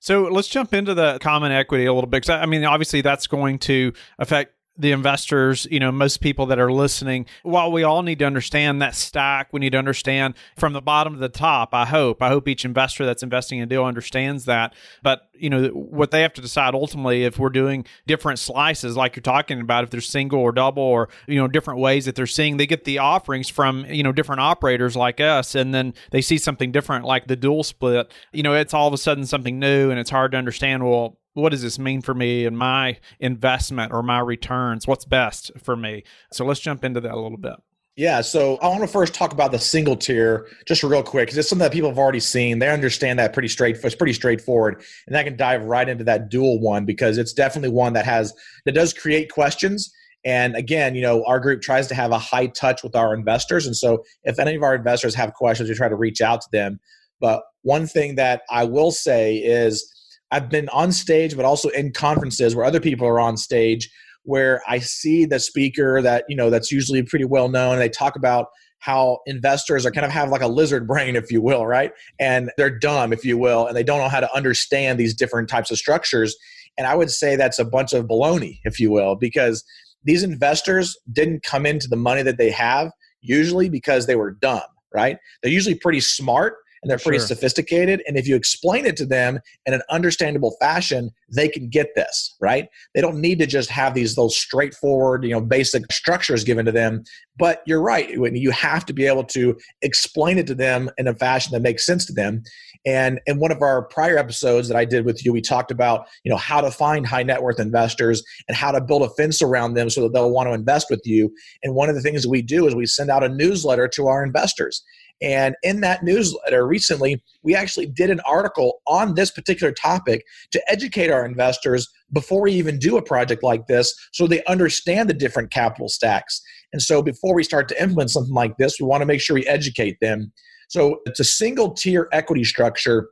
So 0.00 0.24
let's 0.24 0.48
jump 0.48 0.74
into 0.74 0.92
the 0.92 1.18
common 1.20 1.50
equity 1.50 1.86
a 1.86 1.92
little 1.94 2.10
bit. 2.10 2.28
I 2.28 2.44
mean, 2.44 2.64
obviously, 2.64 3.00
that's 3.00 3.26
going 3.26 3.58
to 3.60 3.92
affect 4.18 4.53
the 4.76 4.90
investors, 4.90 5.68
you 5.70 5.78
know, 5.78 5.92
most 5.92 6.20
people 6.20 6.46
that 6.46 6.58
are 6.58 6.72
listening, 6.72 7.26
while 7.44 7.70
we 7.70 7.84
all 7.84 8.02
need 8.02 8.18
to 8.18 8.24
understand 8.24 8.82
that 8.82 8.96
stack, 8.96 9.52
we 9.52 9.60
need 9.60 9.70
to 9.70 9.78
understand 9.78 10.34
from 10.56 10.72
the 10.72 10.82
bottom 10.82 11.14
to 11.14 11.20
the 11.20 11.28
top. 11.28 11.72
I 11.72 11.86
hope. 11.86 12.20
I 12.20 12.28
hope 12.28 12.48
each 12.48 12.64
investor 12.64 13.06
that's 13.06 13.22
investing 13.22 13.58
in 13.58 13.64
a 13.64 13.66
deal 13.66 13.84
understands 13.84 14.46
that. 14.46 14.74
But, 15.02 15.28
you 15.32 15.48
know, 15.48 15.68
what 15.68 16.10
they 16.10 16.22
have 16.22 16.32
to 16.34 16.40
decide 16.40 16.74
ultimately 16.74 17.24
if 17.24 17.38
we're 17.38 17.50
doing 17.50 17.86
different 18.06 18.40
slices, 18.40 18.96
like 18.96 19.14
you're 19.14 19.22
talking 19.22 19.60
about, 19.60 19.84
if 19.84 19.90
they're 19.90 20.00
single 20.00 20.40
or 20.40 20.50
double 20.50 20.82
or, 20.82 21.08
you 21.28 21.36
know, 21.36 21.46
different 21.46 21.78
ways 21.78 22.06
that 22.06 22.16
they're 22.16 22.26
seeing, 22.26 22.56
they 22.56 22.66
get 22.66 22.84
the 22.84 22.98
offerings 22.98 23.48
from, 23.48 23.86
you 23.86 24.02
know, 24.02 24.12
different 24.12 24.40
operators 24.40 24.96
like 24.96 25.20
us, 25.20 25.54
and 25.54 25.72
then 25.72 25.94
they 26.10 26.20
see 26.20 26.38
something 26.38 26.72
different 26.72 27.04
like 27.04 27.28
the 27.28 27.36
dual 27.36 27.62
split. 27.62 28.12
You 28.32 28.42
know, 28.42 28.54
it's 28.54 28.74
all 28.74 28.88
of 28.88 28.94
a 28.94 28.98
sudden 28.98 29.24
something 29.24 29.60
new 29.60 29.90
and 29.90 30.00
it's 30.00 30.10
hard 30.10 30.32
to 30.32 30.38
understand, 30.38 30.82
well, 30.84 31.18
what 31.34 31.50
does 31.50 31.62
this 31.62 31.78
mean 31.78 32.00
for 32.00 32.14
me 32.14 32.46
and 32.46 32.56
my 32.56 32.98
investment 33.20 33.92
or 33.92 34.02
my 34.02 34.20
returns? 34.20 34.86
What's 34.86 35.04
best 35.04 35.50
for 35.62 35.76
me? 35.76 36.04
So 36.32 36.44
let's 36.44 36.60
jump 36.60 36.84
into 36.84 37.00
that 37.00 37.12
a 37.12 37.20
little 37.20 37.38
bit. 37.38 37.56
Yeah, 37.96 38.22
so 38.22 38.56
I 38.56 38.66
want 38.68 38.80
to 38.80 38.88
first 38.88 39.14
talk 39.14 39.32
about 39.32 39.52
the 39.52 39.58
single 39.58 39.94
tier 39.94 40.48
just 40.66 40.82
real 40.82 41.04
quick 41.04 41.26
because 41.26 41.38
it's 41.38 41.48
something 41.48 41.62
that 41.64 41.72
people 41.72 41.88
have 41.88 41.98
already 41.98 42.18
seen. 42.18 42.58
They 42.58 42.68
understand 42.68 43.20
that 43.20 43.32
pretty 43.32 43.46
straight. 43.46 43.76
It's 43.76 43.94
pretty 43.94 44.12
straightforward, 44.12 44.82
and 45.06 45.16
I 45.16 45.22
can 45.22 45.36
dive 45.36 45.62
right 45.62 45.88
into 45.88 46.02
that 46.04 46.28
dual 46.28 46.60
one 46.60 46.86
because 46.86 47.18
it's 47.18 47.32
definitely 47.32 47.68
one 47.68 47.92
that 47.92 48.04
has 48.04 48.34
that 48.64 48.72
does 48.72 48.92
create 48.92 49.30
questions. 49.30 49.92
And 50.24 50.56
again, 50.56 50.96
you 50.96 51.02
know, 51.02 51.24
our 51.24 51.38
group 51.38 51.62
tries 51.62 51.86
to 51.88 51.94
have 51.94 52.10
a 52.10 52.18
high 52.18 52.46
touch 52.46 52.82
with 52.82 52.96
our 52.96 53.14
investors, 53.14 53.64
and 53.64 53.76
so 53.76 54.02
if 54.24 54.40
any 54.40 54.56
of 54.56 54.64
our 54.64 54.74
investors 54.74 55.14
have 55.14 55.34
questions, 55.34 55.68
we 55.68 55.76
try 55.76 55.88
to 55.88 55.94
reach 55.94 56.20
out 56.20 56.40
to 56.40 56.48
them. 56.50 56.80
But 57.20 57.44
one 57.62 57.86
thing 57.86 58.16
that 58.16 58.42
I 58.50 58.64
will 58.64 58.90
say 58.90 59.36
is 59.36 59.88
I've 60.34 60.48
been 60.50 60.68
on 60.70 60.90
stage, 60.90 61.36
but 61.36 61.44
also 61.44 61.68
in 61.68 61.92
conferences 61.92 62.56
where 62.56 62.64
other 62.64 62.80
people 62.80 63.06
are 63.06 63.20
on 63.20 63.36
stage, 63.36 63.88
where 64.24 64.62
I 64.66 64.80
see 64.80 65.26
the 65.26 65.38
speaker 65.38 66.02
that 66.02 66.24
you 66.28 66.34
know 66.34 66.50
that's 66.50 66.72
usually 66.72 67.04
pretty 67.04 67.24
well 67.24 67.48
known. 67.48 67.78
They 67.78 67.88
talk 67.88 68.16
about 68.16 68.48
how 68.80 69.20
investors 69.26 69.86
are 69.86 69.92
kind 69.92 70.04
of 70.04 70.10
have 70.10 70.30
like 70.30 70.42
a 70.42 70.48
lizard 70.48 70.88
brain, 70.88 71.14
if 71.14 71.30
you 71.30 71.40
will, 71.40 71.68
right? 71.68 71.92
And 72.18 72.50
they're 72.56 72.76
dumb, 72.76 73.12
if 73.12 73.24
you 73.24 73.38
will, 73.38 73.68
and 73.68 73.76
they 73.76 73.84
don't 73.84 74.00
know 74.00 74.08
how 74.08 74.18
to 74.18 74.34
understand 74.34 74.98
these 74.98 75.14
different 75.14 75.48
types 75.48 75.70
of 75.70 75.78
structures. 75.78 76.34
And 76.76 76.88
I 76.88 76.96
would 76.96 77.12
say 77.12 77.36
that's 77.36 77.60
a 77.60 77.64
bunch 77.64 77.92
of 77.92 78.06
baloney, 78.06 78.58
if 78.64 78.80
you 78.80 78.90
will, 78.90 79.14
because 79.14 79.64
these 80.02 80.24
investors 80.24 80.98
didn't 81.12 81.44
come 81.44 81.64
into 81.64 81.86
the 81.86 81.96
money 81.96 82.22
that 82.22 82.38
they 82.38 82.50
have 82.50 82.90
usually 83.20 83.68
because 83.68 84.06
they 84.06 84.16
were 84.16 84.32
dumb, 84.32 84.62
right? 84.92 85.16
They're 85.42 85.52
usually 85.52 85.76
pretty 85.76 86.00
smart 86.00 86.56
and 86.84 86.90
they're 86.90 86.98
pretty 86.98 87.18
sure. 87.18 87.28
sophisticated. 87.28 88.02
And 88.06 88.18
if 88.18 88.28
you 88.28 88.36
explain 88.36 88.84
it 88.84 88.94
to 88.98 89.06
them 89.06 89.40
in 89.64 89.72
an 89.72 89.80
understandable 89.90 90.54
fashion, 90.60 91.10
they 91.34 91.48
can 91.48 91.70
get 91.70 91.94
this, 91.94 92.36
right? 92.42 92.68
They 92.94 93.00
don't 93.00 93.22
need 93.22 93.38
to 93.38 93.46
just 93.46 93.70
have 93.70 93.94
these 93.94 94.14
those 94.14 94.36
straightforward, 94.36 95.24
you 95.24 95.30
know, 95.30 95.40
basic 95.40 95.90
structures 95.90 96.44
given 96.44 96.66
to 96.66 96.72
them. 96.72 97.04
But 97.38 97.62
you're 97.66 97.80
right, 97.80 98.20
Whitney, 98.20 98.38
you 98.38 98.50
have 98.50 98.84
to 98.84 98.92
be 98.92 99.06
able 99.06 99.24
to 99.24 99.56
explain 99.80 100.36
it 100.36 100.46
to 100.46 100.54
them 100.54 100.90
in 100.98 101.08
a 101.08 101.14
fashion 101.14 101.52
that 101.52 101.62
makes 101.62 101.86
sense 101.86 102.04
to 102.06 102.12
them. 102.12 102.42
And 102.84 103.18
in 103.26 103.40
one 103.40 103.50
of 103.50 103.62
our 103.62 103.82
prior 103.82 104.18
episodes 104.18 104.68
that 104.68 104.76
I 104.76 104.84
did 104.84 105.06
with 105.06 105.24
you, 105.24 105.32
we 105.32 105.40
talked 105.40 105.70
about, 105.70 106.06
you 106.22 106.30
know, 106.30 106.36
how 106.36 106.60
to 106.60 106.70
find 106.70 107.06
high 107.06 107.22
net 107.22 107.42
worth 107.42 107.58
investors 107.58 108.22
and 108.46 108.56
how 108.56 108.72
to 108.72 108.80
build 108.80 109.02
a 109.02 109.08
fence 109.10 109.40
around 109.40 109.72
them 109.72 109.88
so 109.88 110.02
that 110.02 110.12
they'll 110.12 110.30
want 110.30 110.48
to 110.48 110.52
invest 110.52 110.88
with 110.90 111.00
you. 111.04 111.34
And 111.62 111.74
one 111.74 111.88
of 111.88 111.94
the 111.94 112.02
things 112.02 112.24
that 112.24 112.28
we 112.28 112.42
do 112.42 112.66
is 112.66 112.74
we 112.74 112.84
send 112.84 113.10
out 113.10 113.24
a 113.24 113.28
newsletter 113.30 113.88
to 113.88 114.06
our 114.08 114.22
investors. 114.22 114.84
And 115.22 115.54
in 115.62 115.80
that 115.80 116.02
newsletter 116.02 116.66
recently, 116.66 117.22
we 117.42 117.54
actually 117.54 117.86
did 117.86 118.10
an 118.10 118.20
article 118.20 118.80
on 118.86 119.14
this 119.14 119.30
particular 119.30 119.72
topic 119.72 120.24
to 120.50 120.62
educate 120.70 121.10
our 121.10 121.24
investors 121.24 121.88
before 122.12 122.42
we 122.42 122.52
even 122.52 122.78
do 122.78 122.96
a 122.96 123.02
project 123.02 123.42
like 123.42 123.66
this 123.66 123.94
so 124.12 124.26
they 124.26 124.44
understand 124.44 125.08
the 125.08 125.14
different 125.14 125.50
capital 125.50 125.88
stacks. 125.88 126.40
And 126.72 126.82
so 126.82 127.02
before 127.02 127.34
we 127.34 127.44
start 127.44 127.68
to 127.68 127.82
implement 127.82 128.10
something 128.10 128.34
like 128.34 128.56
this, 128.58 128.80
we 128.80 128.86
want 128.86 129.02
to 129.02 129.06
make 129.06 129.20
sure 129.20 129.34
we 129.34 129.46
educate 129.46 129.98
them. 130.00 130.32
So 130.68 131.00
it's 131.06 131.20
a 131.20 131.24
single 131.24 131.72
tier 131.72 132.08
equity 132.12 132.44
structure. 132.44 133.08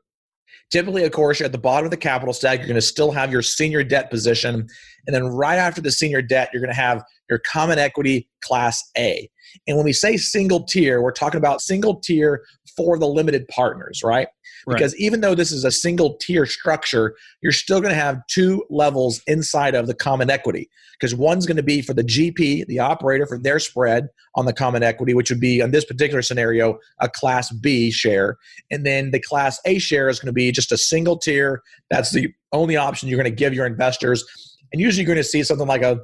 Typically, 0.71 1.04
of 1.04 1.12
course, 1.12 1.40
at 1.40 1.52
the 1.52 1.59
bottom 1.59 1.85
of 1.85 1.90
the 1.90 1.97
capital 1.97 2.32
stack, 2.32 2.59
you're 2.59 2.68
going 2.68 2.75
to 2.75 2.82
still 2.82 3.11
have 3.11 3.30
your 3.30 3.42
senior 3.42 3.85
debt 3.85 4.11
position. 4.11 4.66
And 5.06 5.14
then 5.14 5.26
right 5.26 5.56
after 5.56 5.80
the 5.80 5.90
senior 5.90 6.23
debt, 6.23 6.50
you're 6.52 6.62
going 6.62 6.75
to 6.75 6.80
have 6.80 7.02
your 7.28 7.40
common 7.40 7.78
equity 7.78 8.28
class 8.42 8.82
A. 8.97 9.28
And 9.66 9.76
when 9.76 9.85
we 9.85 9.92
say 9.92 10.16
single 10.16 10.64
tier, 10.64 11.02
we're 11.02 11.12
talking 11.12 11.38
about 11.38 11.61
single 11.61 12.00
tier 12.00 12.42
for 12.76 12.99
the 12.99 13.06
limited 13.06 13.47
partners, 13.49 14.02
right? 14.02 14.28
Because 14.66 14.92
right. 14.92 15.00
even 15.00 15.21
though 15.21 15.35
this 15.35 15.52
is 15.52 15.64
a 15.64 15.71
single 15.71 16.16
tier 16.19 16.47
structure, 16.47 17.16
you're 17.42 17.52
still 17.52 17.81
going 17.81 17.95
to 17.95 18.00
have 18.00 18.25
two 18.28 18.64
levels 18.71 19.21
inside 19.26 19.75
of 19.75 19.87
the 19.87 19.95
common 19.95 20.31
equity. 20.31 20.69
Because 20.99 21.14
one's 21.14 21.47
going 21.47 21.57
to 21.57 21.62
be 21.62 21.83
for 21.83 21.95
the 21.95 22.04
GP, 22.04 22.66
the 22.66 22.78
operator, 22.78 23.26
for 23.26 23.38
their 23.38 23.59
spread 23.59 24.09
on 24.37 24.47
the 24.47 24.52
common 24.52 24.83
equity, 24.83 25.14
which 25.14 25.31
would 25.31 25.40
be, 25.40 25.61
in 25.61 25.73
this 25.73 25.85
particular 25.85 26.23
scenario, 26.23 26.78
a 27.00 27.09
Class 27.09 27.50
B 27.50 27.90
share. 27.90 28.37
And 28.71 28.87
then 28.87 29.11
the 29.11 29.21
Class 29.21 29.59
A 29.66 29.78
share 29.78 30.09
is 30.09 30.21
going 30.21 30.28
to 30.28 30.33
be 30.33 30.52
just 30.52 30.71
a 30.71 30.78
single 30.78 31.19
tier. 31.19 31.62
That's 31.90 32.12
the 32.12 32.33
only 32.52 32.76
option 32.76 33.09
you're 33.09 33.21
going 33.21 33.31
to 33.31 33.37
give 33.37 33.54
your 33.54 33.66
investors. 33.66 34.25
And 34.73 34.81
usually 34.81 35.02
you're 35.02 35.14
going 35.14 35.23
to 35.23 35.28
see 35.28 35.42
something 35.42 35.66
like 35.66 35.83
a 35.83 35.99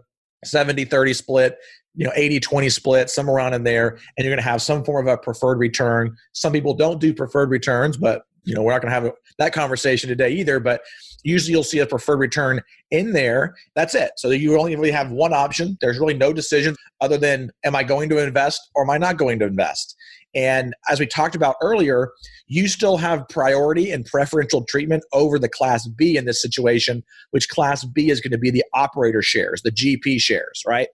70 0.45 0.85
30 0.85 1.15
split 1.15 1.59
you 1.95 2.05
know 2.05 2.13
80 2.15 2.41
20 2.41 2.69
split 2.71 3.11
somewhere 3.11 3.37
around 3.37 3.55
in 3.55 3.65
there 3.65 3.89
and 3.89 4.25
you're 4.25 4.31
going 4.31 4.43
to 4.43 4.49
have 4.49 4.63
some 4.63 4.85
form 4.85 5.07
of 5.07 5.13
a 5.13 5.19
preferred 5.19 5.59
return 5.59 6.17
some 6.33 6.53
people 6.53 6.75
don't 6.75 7.01
do 7.01 7.13
preferred 7.13 7.51
returns 7.51 7.97
but 7.97 8.23
you 8.49 8.55
know 8.55 8.63
we're 8.63 8.73
not 8.73 8.81
going 8.81 8.93
to 8.93 9.01
have 9.01 9.13
that 9.39 9.53
conversation 9.53 10.09
today 10.09 10.31
either 10.31 10.59
but 10.59 10.81
usually 11.23 11.53
you'll 11.53 11.65
see 11.65 11.81
a 11.81 11.87
preferred 11.87 12.19
return 12.19 12.63
in 12.91 13.13
there. 13.13 13.55
That's 13.75 13.95
it. 13.95 14.13
So 14.17 14.31
you 14.31 14.59
only 14.59 14.77
really 14.77 14.91
have 14.91 15.11
one 15.11 15.33
option. 15.33 15.77
There's 15.81 15.99
really 15.99 16.15
no 16.15 16.33
decision 16.33 16.75
other 17.01 17.19
than 17.19 17.51
am 17.65 17.77
i 17.77 17.85
going 17.85 18.09
to 18.09 18.19
invest 18.19 18.61
or 18.75 18.83
am 18.83 18.91
i 18.91 18.99
not 18.99 19.17
going 19.17 19.39
to 19.41 19.47
invest? 19.47 19.95
And 20.35 20.75
as 20.89 21.01
we 21.01 21.07
talked 21.07 21.35
about 21.35 21.57
earlier 21.63 22.13
you 22.49 22.67
still 22.67 22.97
have 22.97 23.29
priority 23.29 23.91
and 23.91 24.05
preferential 24.05 24.65
treatment 24.65 25.05
over 25.13 25.39
the 25.39 25.49
class 25.49 25.87
b 25.87 26.17
in 26.17 26.25
this 26.25 26.41
situation 26.41 27.03
which 27.31 27.49
class 27.49 27.85
b 27.85 28.11
is 28.11 28.21
going 28.21 28.33
to 28.33 28.39
be 28.39 28.51
the 28.51 28.65
operator 28.75 29.23
shares 29.23 29.63
the 29.63 29.71
gp 29.71 30.21
shares 30.21 30.63
right 30.67 30.89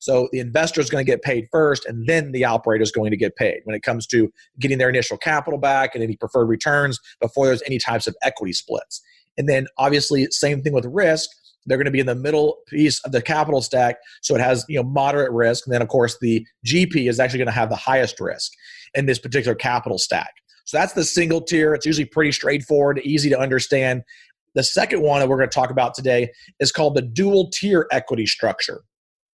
so 0.00 0.28
the 0.32 0.40
investor 0.40 0.80
is 0.80 0.90
going 0.90 1.04
to 1.04 1.10
get 1.10 1.22
paid 1.22 1.46
first, 1.52 1.84
and 1.86 2.06
then 2.06 2.32
the 2.32 2.44
operator 2.44 2.82
is 2.82 2.90
going 2.90 3.10
to 3.10 3.16
get 3.16 3.36
paid 3.36 3.60
when 3.64 3.76
it 3.76 3.82
comes 3.82 4.06
to 4.08 4.32
getting 4.58 4.78
their 4.78 4.88
initial 4.88 5.18
capital 5.18 5.58
back 5.58 5.94
and 5.94 6.02
any 6.02 6.16
preferred 6.16 6.46
returns 6.46 6.98
before 7.20 7.46
there's 7.46 7.62
any 7.66 7.78
types 7.78 8.06
of 8.06 8.16
equity 8.22 8.54
splits. 8.54 9.02
And 9.36 9.48
then 9.48 9.66
obviously, 9.78 10.26
same 10.30 10.62
thing 10.62 10.72
with 10.72 10.86
risk. 10.86 11.28
They're 11.66 11.76
going 11.76 11.84
to 11.84 11.90
be 11.90 12.00
in 12.00 12.06
the 12.06 12.14
middle 12.14 12.56
piece 12.68 12.98
of 13.04 13.12
the 13.12 13.20
capital 13.20 13.60
stack, 13.60 13.96
so 14.22 14.34
it 14.34 14.40
has 14.40 14.64
you 14.68 14.76
know 14.76 14.88
moderate 14.88 15.30
risk. 15.30 15.66
And 15.66 15.74
then 15.74 15.82
of 15.82 15.88
course 15.88 16.16
the 16.20 16.44
GP 16.66 17.08
is 17.08 17.20
actually 17.20 17.38
going 17.38 17.46
to 17.46 17.52
have 17.52 17.68
the 17.68 17.76
highest 17.76 18.18
risk 18.18 18.52
in 18.94 19.04
this 19.04 19.18
particular 19.18 19.54
capital 19.54 19.98
stack. 19.98 20.32
So 20.64 20.78
that's 20.78 20.94
the 20.94 21.04
single 21.04 21.42
tier. 21.42 21.74
It's 21.74 21.84
usually 21.84 22.06
pretty 22.06 22.32
straightforward, 22.32 23.00
easy 23.04 23.28
to 23.28 23.38
understand. 23.38 24.02
The 24.54 24.62
second 24.62 25.02
one 25.02 25.20
that 25.20 25.28
we're 25.28 25.36
going 25.36 25.48
to 25.48 25.54
talk 25.54 25.70
about 25.70 25.94
today 25.94 26.30
is 26.58 26.72
called 26.72 26.94
the 26.94 27.02
dual 27.02 27.50
tier 27.50 27.86
equity 27.92 28.26
structure. 28.26 28.82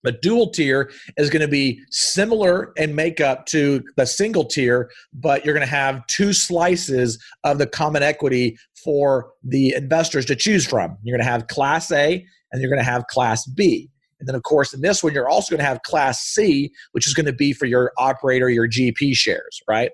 A 0.06 0.12
dual 0.12 0.50
tier 0.50 0.90
is 1.16 1.30
going 1.30 1.42
to 1.42 1.48
be 1.48 1.80
similar 1.90 2.72
in 2.76 2.94
makeup 2.94 3.46
to 3.46 3.82
the 3.96 4.06
single 4.06 4.44
tier, 4.44 4.90
but 5.12 5.44
you're 5.44 5.54
going 5.54 5.66
to 5.66 5.70
have 5.70 6.06
two 6.06 6.32
slices 6.32 7.22
of 7.44 7.58
the 7.58 7.66
common 7.66 8.02
equity 8.02 8.56
for 8.84 9.32
the 9.42 9.74
investors 9.74 10.24
to 10.26 10.36
choose 10.36 10.66
from. 10.66 10.96
You're 11.02 11.16
going 11.16 11.26
to 11.26 11.30
have 11.30 11.48
Class 11.48 11.90
A 11.90 12.24
and 12.52 12.62
you're 12.62 12.70
going 12.70 12.82
to 12.82 12.90
have 12.90 13.06
Class 13.08 13.46
B. 13.46 13.90
And 14.18 14.28
then, 14.28 14.34
of 14.34 14.42
course, 14.44 14.72
in 14.72 14.80
this 14.80 15.02
one, 15.02 15.12
you're 15.12 15.28
also 15.28 15.50
going 15.50 15.60
to 15.60 15.66
have 15.66 15.82
Class 15.82 16.20
C, 16.22 16.70
which 16.92 17.06
is 17.06 17.14
going 17.14 17.26
to 17.26 17.32
be 17.32 17.52
for 17.52 17.66
your 17.66 17.92
operator, 17.98 18.48
your 18.48 18.68
GP 18.68 19.14
shares, 19.14 19.60
right? 19.68 19.90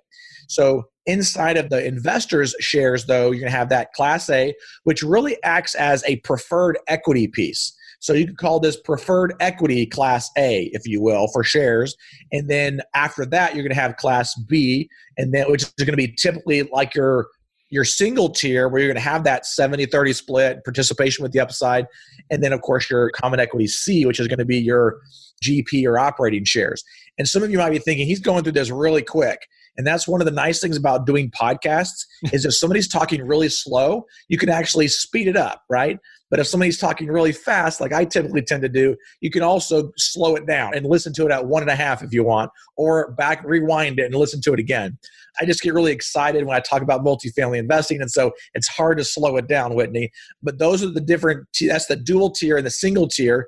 So, 0.49 0.85
inside 1.07 1.57
of 1.57 1.71
the 1.71 1.85
investors' 1.85 2.55
shares, 2.61 3.07
though, 3.07 3.31
you're 3.31 3.41
going 3.41 3.51
to 3.51 3.57
have 3.57 3.71
that 3.71 3.93
Class 3.95 4.31
A, 4.31 4.55
which 4.85 5.03
really 5.03 5.43
acts 5.43 5.75
as 5.75 6.05
a 6.05 6.17
preferred 6.17 6.79
equity 6.87 7.27
piece. 7.27 7.77
So 8.03 8.15
you 8.15 8.27
could 8.27 8.37
call 8.37 8.59
this 8.59 8.77
preferred 8.77 9.33
equity 9.39 9.87
class 9.87 10.29
A, 10.37 10.71
if 10.73 10.83
you 10.87 11.01
will, 11.01 11.29
for 11.29 11.45
shares. 11.45 11.97
And 12.33 12.51
then 12.51 12.81
after 12.97 13.25
that, 13.27 13.55
you're 13.55 13.63
going 13.63 13.75
to 13.75 13.81
have 13.81 13.97
class 13.97 14.35
B, 14.35 14.91
and 15.17 15.33
then 15.33 15.49
which 15.49 15.63
is 15.63 15.73
going 15.79 15.93
to 15.93 15.97
be 15.97 16.13
typically 16.13 16.65
like 16.65 16.97
your 16.97 17.29
your 17.71 17.85
single 17.85 18.29
tier 18.29 18.69
where 18.69 18.83
you're 18.83 18.93
going 18.93 19.03
to 19.03 19.09
have 19.09 19.25
that 19.25 19.47
70 19.47 19.87
30 19.87 20.13
split 20.13 20.65
participation 20.65 21.23
with 21.23 21.33
the 21.33 21.41
upside 21.41 21.87
and 22.31 22.43
then 22.43 22.53
of 22.53 22.61
course 22.61 22.91
your 22.91 23.11
common 23.13 23.41
equity 23.41 23.67
c 23.67 24.05
which 24.05 24.21
is 24.21 24.29
going 24.29 24.39
to 24.39 24.45
be 24.45 24.59
your 24.59 25.01
gp 25.43 25.87
or 25.87 25.99
operating 25.99 26.45
shares. 26.45 26.85
And 27.19 27.27
some 27.27 27.43
of 27.43 27.51
you 27.51 27.59
might 27.59 27.71
be 27.71 27.79
thinking 27.79 28.07
he's 28.07 28.21
going 28.21 28.43
through 28.43 28.53
this 28.53 28.71
really 28.71 29.03
quick. 29.03 29.47
And 29.77 29.87
that's 29.87 30.07
one 30.07 30.21
of 30.21 30.27
the 30.27 30.33
nice 30.33 30.61
things 30.61 30.77
about 30.77 31.07
doing 31.07 31.31
podcasts 31.31 32.05
is 32.33 32.45
if 32.45 32.55
somebody's 32.55 32.89
talking 32.89 33.27
really 33.27 33.49
slow 33.49 34.05
you 34.29 34.37
can 34.37 34.51
actually 34.51 34.89
speed 34.89 35.29
it 35.29 35.37
up 35.37 35.63
right 35.71 35.99
but 36.33 36.41
if 36.41 36.47
somebody's 36.47 36.79
talking 36.79 37.09
really 37.09 37.31
fast, 37.31 37.79
like 37.79 37.93
I 37.93 38.07
typically 38.07 38.41
tend 38.41 38.63
to 38.63 38.69
do, 38.71 38.97
you 39.21 39.31
can 39.31 39.43
also 39.43 39.93
slow 39.99 40.35
it 40.35 40.47
down 40.47 40.75
and 40.75 40.87
listen 40.87 41.13
to 41.13 41.27
it 41.27 41.31
at 41.31 41.45
one 41.47 41.61
and 41.63 41.71
a 41.71 41.77
half 41.77 42.03
if 42.03 42.11
you 42.11 42.25
want, 42.25 42.51
or 42.79 43.13
back 43.13 43.45
rewind 43.45 43.99
it 43.99 44.07
and 44.07 44.15
listen 44.15 44.41
to 44.41 44.55
it 44.55 44.59
again. 44.59 44.97
I 45.39 45.45
just 45.45 45.61
get 45.61 45.75
really 45.75 45.93
excited 45.93 46.47
when 46.47 46.57
I 46.57 46.61
talk 46.61 46.81
about 46.81 47.05
multifamily 47.05 47.59
investing. 47.59 48.01
And 48.01 48.11
so 48.11 48.33
it's 48.55 48.67
hard 48.67 48.97
to 48.97 49.05
slow 49.05 49.37
it 49.37 49.47
down, 49.47 49.75
Whitney. 49.75 50.11
But 50.43 50.59
those 50.59 50.83
are 50.83 50.91
the 50.91 51.03
different, 51.03 51.47
that's 51.69 51.85
the 51.85 51.97
dual 51.97 52.31
tier 52.31 52.57
and 52.57 52.65
the 52.65 52.71
single 52.71 53.09
tier. 53.09 53.47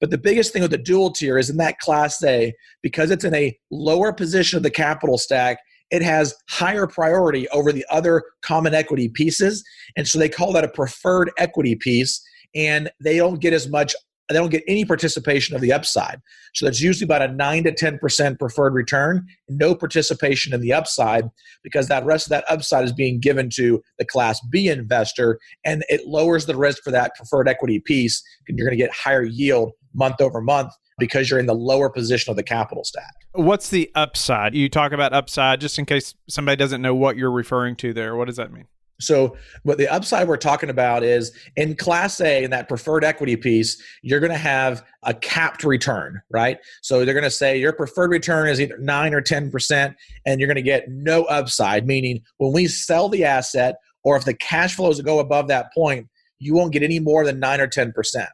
But 0.00 0.10
the 0.10 0.18
biggest 0.18 0.52
thing 0.52 0.62
with 0.62 0.72
the 0.72 0.78
dual 0.78 1.12
tier 1.12 1.38
is 1.38 1.50
in 1.50 1.56
that 1.58 1.78
class 1.78 2.20
A, 2.24 2.52
because 2.82 3.12
it's 3.12 3.24
in 3.24 3.34
a 3.34 3.56
lower 3.70 4.12
position 4.12 4.56
of 4.56 4.64
the 4.64 4.72
capital 4.72 5.18
stack, 5.18 5.58
it 5.90 6.02
has 6.02 6.34
higher 6.48 6.86
priority 6.86 7.48
over 7.50 7.72
the 7.72 7.84
other 7.90 8.22
common 8.42 8.74
equity 8.74 9.08
pieces. 9.08 9.64
And 9.96 10.06
so 10.06 10.18
they 10.18 10.28
call 10.28 10.52
that 10.52 10.64
a 10.64 10.68
preferred 10.68 11.30
equity 11.38 11.76
piece. 11.76 12.22
And 12.54 12.90
they 13.02 13.16
don't 13.16 13.40
get 13.40 13.52
as 13.52 13.68
much, 13.68 13.94
they 14.28 14.36
don't 14.36 14.50
get 14.50 14.62
any 14.68 14.84
participation 14.84 15.54
of 15.54 15.60
the 15.60 15.72
upside. 15.72 16.20
So 16.54 16.64
that's 16.64 16.80
usually 16.80 17.04
about 17.04 17.28
a 17.28 17.32
9 17.32 17.64
to 17.64 17.72
10% 17.72 18.38
preferred 18.38 18.74
return, 18.74 19.26
no 19.48 19.74
participation 19.74 20.54
in 20.54 20.60
the 20.60 20.72
upside 20.72 21.24
because 21.62 21.88
that 21.88 22.04
rest 22.04 22.26
of 22.26 22.30
that 22.30 22.44
upside 22.48 22.84
is 22.84 22.92
being 22.92 23.20
given 23.20 23.50
to 23.56 23.82
the 23.98 24.04
Class 24.04 24.40
B 24.50 24.68
investor. 24.68 25.38
And 25.64 25.84
it 25.88 26.06
lowers 26.06 26.46
the 26.46 26.56
risk 26.56 26.82
for 26.82 26.92
that 26.92 27.14
preferred 27.16 27.48
equity 27.48 27.80
piece. 27.80 28.22
And 28.48 28.56
you're 28.56 28.68
going 28.68 28.78
to 28.78 28.84
get 28.84 28.94
higher 28.94 29.24
yield 29.24 29.72
month 29.94 30.20
over 30.20 30.40
month 30.40 30.72
because 30.98 31.30
you're 31.30 31.40
in 31.40 31.46
the 31.46 31.54
lower 31.54 31.90
position 31.90 32.30
of 32.30 32.36
the 32.36 32.42
capital 32.42 32.84
stack. 32.84 33.14
What's 33.32 33.70
the 33.70 33.90
upside? 33.94 34.54
You 34.54 34.68
talk 34.68 34.92
about 34.92 35.12
upside 35.12 35.60
just 35.60 35.78
in 35.78 35.86
case 35.86 36.14
somebody 36.28 36.56
doesn't 36.56 36.82
know 36.82 36.94
what 36.94 37.16
you're 37.16 37.30
referring 37.30 37.76
to 37.76 37.92
there. 37.92 38.16
What 38.16 38.26
does 38.26 38.36
that 38.36 38.52
mean? 38.52 38.66
So, 39.00 39.36
what 39.64 39.78
the 39.78 39.88
upside 39.88 40.28
we're 40.28 40.36
talking 40.36 40.70
about 40.70 41.02
is 41.02 41.36
in 41.56 41.74
Class 41.74 42.20
A, 42.20 42.44
in 42.44 42.50
that 42.52 42.68
preferred 42.68 43.04
equity 43.04 43.36
piece, 43.36 43.82
you're 44.02 44.20
going 44.20 44.30
to 44.30 44.38
have 44.38 44.84
a 45.02 45.12
capped 45.12 45.64
return, 45.64 46.22
right? 46.30 46.58
So, 46.80 47.04
they're 47.04 47.14
going 47.14 47.24
to 47.24 47.30
say 47.30 47.58
your 47.58 47.72
preferred 47.72 48.10
return 48.10 48.48
is 48.48 48.60
either 48.60 48.78
9 48.78 49.14
or 49.14 49.20
10%, 49.20 49.94
and 50.26 50.40
you're 50.40 50.46
going 50.46 50.54
to 50.54 50.62
get 50.62 50.88
no 50.88 51.24
upside, 51.24 51.86
meaning 51.88 52.22
when 52.38 52.52
we 52.52 52.68
sell 52.68 53.08
the 53.08 53.24
asset 53.24 53.76
or 54.04 54.16
if 54.16 54.24
the 54.24 54.34
cash 54.34 54.76
flows 54.76 55.00
go 55.00 55.18
above 55.18 55.48
that 55.48 55.72
point, 55.74 56.06
you 56.38 56.54
won't 56.54 56.72
get 56.72 56.82
any 56.82 57.00
more 57.00 57.24
than 57.24 57.40
9 57.40 57.60
or 57.60 57.66
10%. 57.66 58.26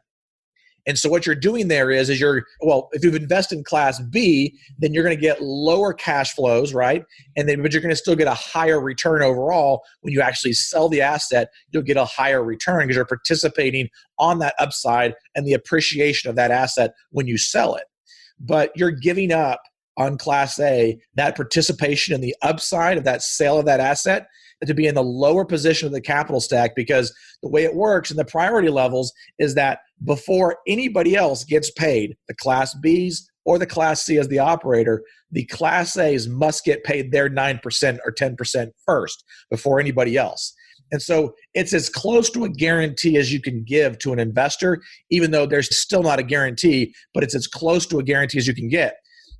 And 0.87 0.97
so 0.97 1.09
what 1.09 1.25
you're 1.25 1.35
doing 1.35 1.67
there 1.67 1.91
is, 1.91 2.09
is 2.09 2.19
you're 2.19 2.43
well, 2.61 2.89
if 2.91 3.03
you've 3.03 3.15
invested 3.15 3.57
in 3.57 3.63
Class 3.63 3.99
B, 3.99 4.57
then 4.79 4.93
you're 4.93 5.03
going 5.03 5.15
to 5.15 5.21
get 5.21 5.41
lower 5.41 5.93
cash 5.93 6.33
flows, 6.33 6.73
right? 6.73 7.03
And 7.35 7.47
then, 7.47 7.61
but 7.61 7.71
you're 7.73 7.81
going 7.81 7.93
to 7.93 7.95
still 7.95 8.15
get 8.15 8.27
a 8.27 8.33
higher 8.33 8.79
return 8.79 9.21
overall 9.21 9.81
when 10.01 10.13
you 10.13 10.21
actually 10.21 10.53
sell 10.53 10.89
the 10.89 11.01
asset. 11.01 11.49
You'll 11.71 11.83
get 11.83 11.97
a 11.97 12.05
higher 12.05 12.43
return 12.43 12.81
because 12.81 12.95
you're 12.95 13.05
participating 13.05 13.89
on 14.19 14.39
that 14.39 14.55
upside 14.59 15.13
and 15.35 15.45
the 15.45 15.53
appreciation 15.53 16.29
of 16.29 16.35
that 16.35 16.51
asset 16.51 16.91
when 17.11 17.27
you 17.27 17.37
sell 17.37 17.75
it. 17.75 17.85
But 18.39 18.71
you're 18.75 18.91
giving 18.91 19.31
up 19.31 19.61
on 19.97 20.17
Class 20.17 20.59
A 20.59 20.99
that 21.15 21.35
participation 21.35 22.15
in 22.15 22.21
the 22.21 22.35
upside 22.41 22.97
of 22.97 23.03
that 23.03 23.21
sale 23.21 23.59
of 23.59 23.65
that 23.65 23.79
asset 23.79 24.27
to 24.65 24.73
be 24.73 24.87
in 24.87 24.95
the 24.95 25.03
lower 25.03 25.45
position 25.45 25.87
of 25.87 25.93
the 25.93 26.01
capital 26.01 26.39
stack 26.39 26.75
because 26.75 27.13
the 27.41 27.49
way 27.49 27.63
it 27.63 27.75
works 27.75 28.11
in 28.11 28.17
the 28.17 28.25
priority 28.25 28.69
levels 28.69 29.11
is 29.39 29.55
that 29.55 29.79
before 30.03 30.57
anybody 30.67 31.15
else 31.15 31.43
gets 31.43 31.71
paid, 31.71 32.15
the 32.27 32.35
Class 32.35 32.75
Bs 32.83 33.21
or 33.45 33.57
the 33.57 33.65
Class 33.65 34.03
C 34.03 34.17
as 34.17 34.27
the 34.27 34.39
operator, 34.39 35.03
the 35.31 35.45
Class 35.45 35.97
A's 35.97 36.27
must 36.27 36.63
get 36.63 36.83
paid 36.83 37.11
their 37.11 37.29
9% 37.29 37.97
or 38.05 38.11
10% 38.11 38.67
first 38.85 39.23
before 39.49 39.79
anybody 39.79 40.17
else. 40.17 40.53
And 40.91 41.01
so 41.01 41.33
it's 41.53 41.73
as 41.73 41.89
close 41.89 42.29
to 42.31 42.43
a 42.43 42.49
guarantee 42.49 43.17
as 43.17 43.31
you 43.31 43.41
can 43.41 43.63
give 43.63 43.97
to 43.99 44.13
an 44.13 44.19
investor, 44.19 44.81
even 45.09 45.31
though 45.31 45.45
there's 45.45 45.75
still 45.75 46.03
not 46.03 46.19
a 46.19 46.23
guarantee, 46.23 46.93
but 47.13 47.23
it's 47.23 47.35
as 47.35 47.47
close 47.47 47.85
to 47.87 47.99
a 47.99 48.03
guarantee 48.03 48.37
as 48.37 48.47
you 48.47 48.53
can 48.53 48.67
get, 48.67 48.97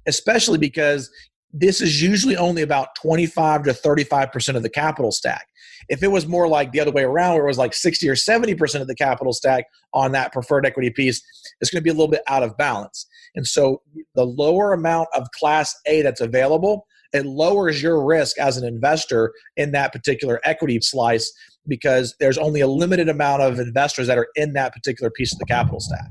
especially 0.07 0.57
because 0.57 1.09
this 1.53 1.81
is 1.81 2.01
usually 2.01 2.37
only 2.37 2.61
about 2.61 2.95
25 2.95 3.63
to 3.63 3.71
35% 3.71 4.55
of 4.55 4.63
the 4.63 4.69
capital 4.69 5.11
stack. 5.11 5.47
If 5.89 6.03
it 6.03 6.07
was 6.07 6.27
more 6.27 6.47
like 6.47 6.71
the 6.71 6.79
other 6.79 6.91
way 6.91 7.03
around, 7.03 7.35
where 7.35 7.43
it 7.43 7.47
was 7.47 7.57
like 7.57 7.73
60 7.73 8.07
or 8.07 8.15
70% 8.15 8.81
of 8.81 8.87
the 8.87 8.95
capital 8.95 9.33
stack 9.33 9.65
on 9.93 10.11
that 10.13 10.31
preferred 10.31 10.65
equity 10.65 10.89
piece, 10.89 11.21
it's 11.59 11.69
going 11.69 11.81
to 11.81 11.83
be 11.83 11.89
a 11.89 11.93
little 11.93 12.07
bit 12.07 12.21
out 12.27 12.43
of 12.43 12.55
balance. 12.57 13.07
And 13.35 13.45
so 13.45 13.81
the 14.15 14.25
lower 14.25 14.73
amount 14.73 15.09
of 15.13 15.27
Class 15.37 15.75
A 15.87 16.01
that's 16.01 16.21
available, 16.21 16.85
it 17.13 17.25
lowers 17.25 17.81
your 17.81 18.05
risk 18.05 18.37
as 18.39 18.57
an 18.57 18.65
investor 18.65 19.33
in 19.57 19.71
that 19.71 19.91
particular 19.91 20.39
equity 20.43 20.79
slice 20.81 21.31
because 21.67 22.15
there's 22.19 22.37
only 22.37 22.61
a 22.61 22.67
limited 22.67 23.09
amount 23.09 23.41
of 23.41 23.59
investors 23.59 24.07
that 24.07 24.17
are 24.17 24.27
in 24.35 24.53
that 24.53 24.73
particular 24.73 25.11
piece 25.11 25.33
of 25.33 25.39
the 25.39 25.45
capital 25.45 25.79
stack. 25.79 26.09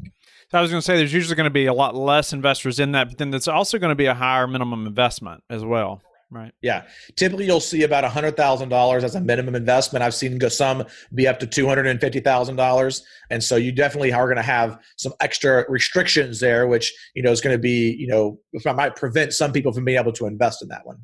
I 0.52 0.60
was 0.60 0.70
going 0.70 0.80
to 0.80 0.84
say 0.84 0.96
there's 0.96 1.12
usually 1.12 1.36
going 1.36 1.44
to 1.44 1.50
be 1.50 1.66
a 1.66 1.72
lot 1.72 1.94
less 1.94 2.32
investors 2.32 2.80
in 2.80 2.92
that, 2.92 3.08
but 3.08 3.18
then 3.18 3.30
there's 3.30 3.48
also 3.48 3.78
going 3.78 3.90
to 3.90 3.96
be 3.96 4.06
a 4.06 4.14
higher 4.14 4.46
minimum 4.46 4.86
investment 4.86 5.44
as 5.48 5.64
well. 5.64 6.02
Right. 6.32 6.52
Yeah. 6.62 6.84
Typically, 7.16 7.46
you'll 7.46 7.58
see 7.58 7.82
about 7.82 8.04
$100,000 8.04 9.02
as 9.02 9.14
a 9.16 9.20
minimum 9.20 9.56
investment. 9.56 10.04
I've 10.04 10.14
seen 10.14 10.40
some 10.48 10.84
be 11.12 11.26
up 11.26 11.40
to 11.40 11.46
$250,000. 11.46 13.02
And 13.30 13.42
so 13.42 13.56
you 13.56 13.72
definitely 13.72 14.12
are 14.12 14.26
going 14.26 14.36
to 14.36 14.42
have 14.42 14.78
some 14.96 15.12
extra 15.20 15.64
restrictions 15.68 16.38
there, 16.38 16.68
which, 16.68 16.94
you 17.14 17.22
know, 17.24 17.32
is 17.32 17.40
going 17.40 17.54
to 17.54 17.60
be, 17.60 17.96
you 17.98 18.06
know, 18.06 18.38
might 18.74 18.94
prevent 18.94 19.32
some 19.32 19.50
people 19.50 19.72
from 19.72 19.84
being 19.84 19.98
able 19.98 20.12
to 20.12 20.26
invest 20.26 20.62
in 20.62 20.68
that 20.68 20.86
one. 20.86 20.98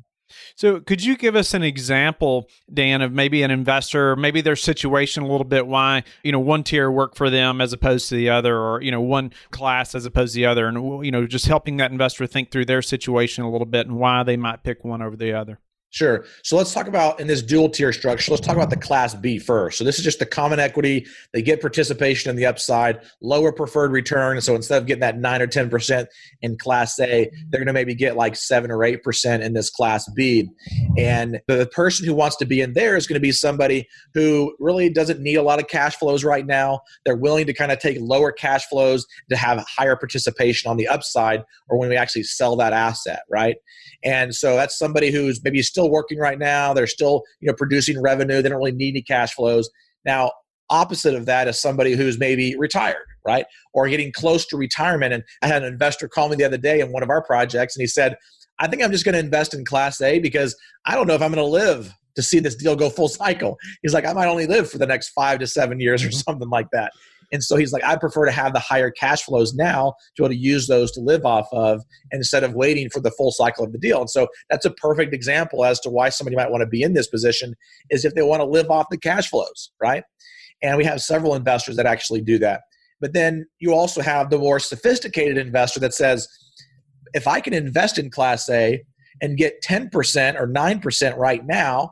So, 0.55 0.79
could 0.79 1.03
you 1.03 1.17
give 1.17 1.35
us 1.35 1.53
an 1.53 1.63
example, 1.63 2.49
Dan, 2.73 3.01
of 3.01 3.11
maybe 3.11 3.43
an 3.43 3.51
investor, 3.51 4.15
maybe 4.15 4.41
their 4.41 4.55
situation 4.55 5.23
a 5.23 5.27
little 5.27 5.45
bit, 5.45 5.67
why 5.67 6.03
you 6.23 6.31
know 6.31 6.39
one 6.39 6.63
tier 6.63 6.89
work 6.89 7.15
for 7.15 7.29
them 7.29 7.61
as 7.61 7.73
opposed 7.73 8.09
to 8.09 8.15
the 8.15 8.29
other, 8.29 8.57
or 8.57 8.81
you 8.81 8.91
know 8.91 9.01
one 9.01 9.31
class 9.51 9.95
as 9.95 10.05
opposed 10.05 10.33
to 10.33 10.37
the 10.37 10.45
other, 10.45 10.67
and 10.67 11.05
you 11.05 11.11
know 11.11 11.25
just 11.25 11.47
helping 11.47 11.77
that 11.77 11.91
investor 11.91 12.27
think 12.27 12.51
through 12.51 12.65
their 12.65 12.81
situation 12.81 13.43
a 13.43 13.51
little 13.51 13.65
bit 13.65 13.87
and 13.87 13.97
why 13.97 14.23
they 14.23 14.37
might 14.37 14.63
pick 14.63 14.83
one 14.83 15.01
over 15.01 15.15
the 15.15 15.33
other. 15.33 15.59
Sure. 15.91 16.25
So 16.43 16.57
let's 16.57 16.73
talk 16.73 16.87
about 16.87 17.19
in 17.21 17.27
this 17.27 17.41
dual 17.41 17.69
tier 17.69 17.93
structure, 17.93 18.31
let's 18.31 18.45
talk 18.45 18.57
about 18.57 18.69
the 18.69 18.77
class 18.77 19.15
B 19.15 19.39
first. 19.39 19.77
So 19.77 19.83
this 19.85 19.97
is 19.97 20.03
just 20.03 20.19
the 20.19 20.25
common 20.25 20.59
equity. 20.59 21.07
They 21.33 21.41
get 21.41 21.61
participation 21.61 22.29
in 22.29 22.35
the 22.35 22.45
upside, 22.45 22.99
lower 23.21 23.53
preferred 23.53 23.91
return. 23.91 24.39
So 24.41 24.53
instead 24.53 24.81
of 24.81 24.85
getting 24.85 24.99
that 24.99 25.17
nine 25.17 25.41
or 25.41 25.47
10% 25.47 26.07
in 26.41 26.57
class 26.57 26.99
A, 26.99 27.31
they're 27.49 27.59
going 27.59 27.67
to 27.67 27.73
maybe 27.73 27.95
get 27.95 28.17
like 28.17 28.35
seven 28.35 28.69
or 28.69 28.79
8% 28.79 29.41
in 29.41 29.53
this 29.53 29.69
class 29.69 30.09
B. 30.13 30.49
And 30.97 31.39
the 31.47 31.67
person 31.67 32.05
who 32.05 32.13
wants 32.13 32.35
to 32.37 32.45
be 32.45 32.59
in 32.59 32.73
there 32.73 32.97
is 32.97 33.07
going 33.07 33.15
to 33.15 33.21
be 33.21 33.31
somebody 33.31 33.87
who 34.13 34.53
really 34.59 34.89
doesn't 34.89 35.21
need 35.21 35.35
a 35.35 35.43
lot 35.43 35.59
of 35.59 35.67
cash 35.69 35.95
flows 35.95 36.25
right 36.25 36.45
now. 36.45 36.81
They're 37.05 37.15
willing 37.15 37.45
to 37.45 37.53
kind 37.53 37.71
of 37.71 37.79
take 37.79 37.97
lower 38.01 38.33
cash 38.33 38.65
flows 38.65 39.05
to 39.29 39.37
have 39.37 39.65
higher 39.65 39.95
participation 39.95 40.69
on 40.69 40.75
the 40.75 40.87
upside 40.89 41.43
or 41.69 41.79
when 41.79 41.87
we 41.87 41.95
actually 41.95 42.23
sell 42.23 42.57
that 42.57 42.73
asset, 42.73 43.21
right? 43.29 43.55
And 44.03 44.35
so 44.35 44.55
that's 44.55 44.77
somebody 44.77 45.11
who's 45.11 45.43
maybe 45.43 45.61
still 45.77 45.91
working 45.91 46.17
right 46.17 46.39
now. 46.39 46.73
They're 46.73 46.87
still, 46.87 47.23
you 47.39 47.47
know, 47.47 47.53
producing 47.53 48.01
revenue. 48.01 48.41
They 48.41 48.49
don't 48.49 48.57
really 48.57 48.71
need 48.71 48.95
any 48.95 49.03
cash 49.03 49.35
flows. 49.35 49.69
Now, 50.05 50.31
opposite 50.71 51.13
of 51.13 51.27
that 51.27 51.47
is 51.47 51.61
somebody 51.61 51.93
who's 51.93 52.17
maybe 52.17 52.55
retired, 52.57 53.05
right? 53.23 53.45
Or 53.73 53.87
getting 53.87 54.11
close 54.11 54.47
to 54.47 54.57
retirement. 54.57 55.13
And 55.13 55.23
I 55.43 55.47
had 55.47 55.61
an 55.61 55.71
investor 55.71 56.07
call 56.07 56.29
me 56.29 56.35
the 56.35 56.45
other 56.45 56.57
day 56.57 56.79
in 56.79 56.91
one 56.91 57.03
of 57.03 57.11
our 57.11 57.23
projects 57.23 57.75
and 57.75 57.81
he 57.81 57.87
said, 57.87 58.17
I 58.59 58.67
think 58.67 58.81
I'm 58.81 58.91
just 58.91 59.05
going 59.05 59.13
to 59.13 59.19
invest 59.19 59.53
in 59.53 59.65
Class 59.65 60.01
A 60.01 60.17
because 60.17 60.55
I 60.87 60.95
don't 60.95 61.05
know 61.05 61.13
if 61.13 61.21
I'm 61.21 61.31
going 61.31 61.45
to 61.45 61.49
live 61.49 61.93
to 62.15 62.23
see 62.23 62.39
this 62.39 62.55
deal 62.55 62.75
go 62.75 62.89
full 62.89 63.07
cycle. 63.07 63.55
He's 63.83 63.93
like, 63.93 64.05
I 64.05 64.13
might 64.13 64.27
only 64.27 64.47
live 64.47 64.67
for 64.67 64.79
the 64.79 64.87
next 64.87 65.09
five 65.09 65.37
to 65.39 65.47
seven 65.47 65.79
years 65.79 66.03
or 66.03 66.09
something 66.27 66.49
like 66.49 66.67
that. 66.73 66.91
And 67.31 67.43
so 67.43 67.55
he's 67.55 67.73
like, 67.73 67.83
I 67.83 67.95
prefer 67.95 68.25
to 68.25 68.31
have 68.31 68.53
the 68.53 68.59
higher 68.59 68.89
cash 68.89 69.23
flows 69.23 69.53
now 69.53 69.93
to 70.15 70.21
be 70.21 70.25
able 70.25 70.33
to 70.33 70.39
use 70.39 70.67
those 70.67 70.91
to 70.93 71.01
live 71.01 71.25
off 71.25 71.47
of 71.51 71.83
instead 72.11 72.43
of 72.43 72.53
waiting 72.53 72.89
for 72.89 72.99
the 72.99 73.11
full 73.11 73.31
cycle 73.31 73.65
of 73.65 73.71
the 73.71 73.77
deal. 73.77 73.99
And 73.99 74.09
so 74.09 74.27
that's 74.49 74.65
a 74.65 74.71
perfect 74.71 75.13
example 75.13 75.65
as 75.65 75.79
to 75.81 75.89
why 75.89 76.09
somebody 76.09 76.35
might 76.35 76.51
want 76.51 76.61
to 76.61 76.67
be 76.67 76.83
in 76.83 76.93
this 76.93 77.07
position 77.07 77.55
is 77.89 78.05
if 78.05 78.13
they 78.13 78.21
want 78.21 78.41
to 78.41 78.45
live 78.45 78.71
off 78.71 78.87
the 78.89 78.97
cash 78.97 79.29
flows, 79.29 79.71
right? 79.81 80.03
And 80.63 80.77
we 80.77 80.85
have 80.85 81.01
several 81.01 81.35
investors 81.35 81.75
that 81.75 81.85
actually 81.85 82.21
do 82.21 82.39
that. 82.39 82.61
But 82.99 83.13
then 83.13 83.45
you 83.59 83.73
also 83.73 84.01
have 84.01 84.29
the 84.29 84.39
more 84.39 84.59
sophisticated 84.59 85.37
investor 85.37 85.79
that 85.81 85.93
says, 85.93 86.27
if 87.13 87.27
I 87.27 87.39
can 87.41 87.53
invest 87.53 87.97
in 87.97 88.09
Class 88.09 88.49
A 88.49 88.81
and 89.21 89.37
get 89.37 89.61
10% 89.63 89.91
or 90.39 90.47
9% 90.47 91.17
right 91.17 91.45
now, 91.45 91.91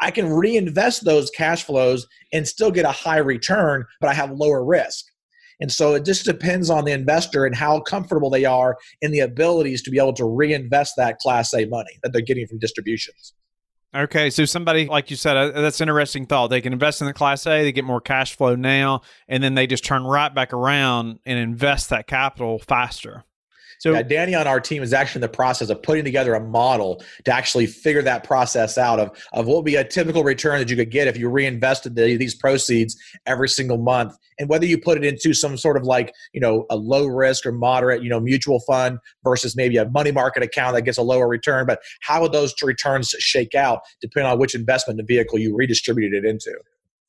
I 0.00 0.10
can 0.10 0.28
reinvest 0.28 1.04
those 1.04 1.30
cash 1.30 1.64
flows 1.64 2.06
and 2.32 2.46
still 2.46 2.70
get 2.70 2.84
a 2.84 2.92
high 2.92 3.18
return, 3.18 3.84
but 4.00 4.10
I 4.10 4.14
have 4.14 4.30
lower 4.30 4.64
risk. 4.64 5.06
And 5.60 5.72
so 5.72 5.94
it 5.94 6.04
just 6.04 6.24
depends 6.24 6.68
on 6.68 6.84
the 6.84 6.92
investor 6.92 7.46
and 7.46 7.54
how 7.54 7.80
comfortable 7.80 8.28
they 8.28 8.44
are 8.44 8.76
in 9.00 9.10
the 9.10 9.20
abilities 9.20 9.82
to 9.82 9.90
be 9.90 9.98
able 9.98 10.12
to 10.14 10.24
reinvest 10.24 10.94
that 10.96 11.18
Class 11.18 11.54
A 11.54 11.64
money 11.66 11.98
that 12.02 12.12
they're 12.12 12.20
getting 12.20 12.46
from 12.46 12.58
distributions. 12.58 13.32
Okay, 13.94 14.28
so 14.28 14.44
somebody 14.44 14.86
like 14.86 15.10
you 15.10 15.16
said, 15.16 15.36
uh, 15.36 15.58
that's 15.58 15.80
interesting 15.80 16.26
thought. 16.26 16.48
They 16.48 16.60
can 16.60 16.74
invest 16.74 17.00
in 17.00 17.06
the 17.06 17.14
Class 17.14 17.46
A, 17.46 17.62
they 17.62 17.72
get 17.72 17.84
more 17.84 18.00
cash 18.00 18.36
flow 18.36 18.54
now, 18.54 19.00
and 19.26 19.42
then 19.42 19.54
they 19.54 19.66
just 19.66 19.84
turn 19.84 20.04
right 20.04 20.34
back 20.34 20.52
around 20.52 21.20
and 21.24 21.38
invest 21.38 21.88
that 21.88 22.06
capital 22.06 22.58
faster. 22.58 23.24
So 23.78 23.92
yeah, 23.92 24.02
Danny 24.02 24.34
on 24.34 24.46
our 24.46 24.60
team 24.60 24.82
is 24.82 24.92
actually 24.92 25.18
in 25.18 25.22
the 25.22 25.28
process 25.28 25.68
of 25.70 25.82
putting 25.82 26.04
together 26.04 26.34
a 26.34 26.40
model 26.40 27.02
to 27.24 27.32
actually 27.32 27.66
figure 27.66 28.02
that 28.02 28.24
process 28.24 28.78
out 28.78 28.98
of, 28.98 29.10
of 29.32 29.46
what 29.46 29.56
would 29.56 29.64
be 29.64 29.76
a 29.76 29.84
typical 29.84 30.24
return 30.24 30.58
that 30.58 30.70
you 30.70 30.76
could 30.76 30.90
get 30.90 31.08
if 31.08 31.16
you 31.16 31.28
reinvested 31.28 31.94
the, 31.94 32.16
these 32.16 32.34
proceeds 32.34 32.96
every 33.26 33.48
single 33.48 33.78
month. 33.78 34.16
And 34.38 34.48
whether 34.48 34.66
you 34.66 34.78
put 34.78 34.98
it 34.98 35.04
into 35.04 35.32
some 35.32 35.56
sort 35.56 35.76
of 35.76 35.84
like, 35.84 36.12
you 36.32 36.40
know, 36.40 36.66
a 36.70 36.76
low 36.76 37.06
risk 37.06 37.46
or 37.46 37.52
moderate, 37.52 38.02
you 38.02 38.10
know, 38.10 38.20
mutual 38.20 38.60
fund 38.60 38.98
versus 39.24 39.56
maybe 39.56 39.76
a 39.76 39.88
money 39.88 40.12
market 40.12 40.42
account 40.42 40.74
that 40.74 40.82
gets 40.82 40.98
a 40.98 41.02
lower 41.02 41.26
return. 41.28 41.66
But 41.66 41.80
how 42.00 42.22
would 42.22 42.32
those 42.32 42.54
returns 42.62 43.10
shake 43.18 43.54
out 43.54 43.80
depending 44.00 44.30
on 44.30 44.38
which 44.38 44.54
investment 44.54 45.00
vehicle 45.06 45.38
you 45.38 45.54
redistributed 45.56 46.24
it 46.24 46.28
into? 46.28 46.52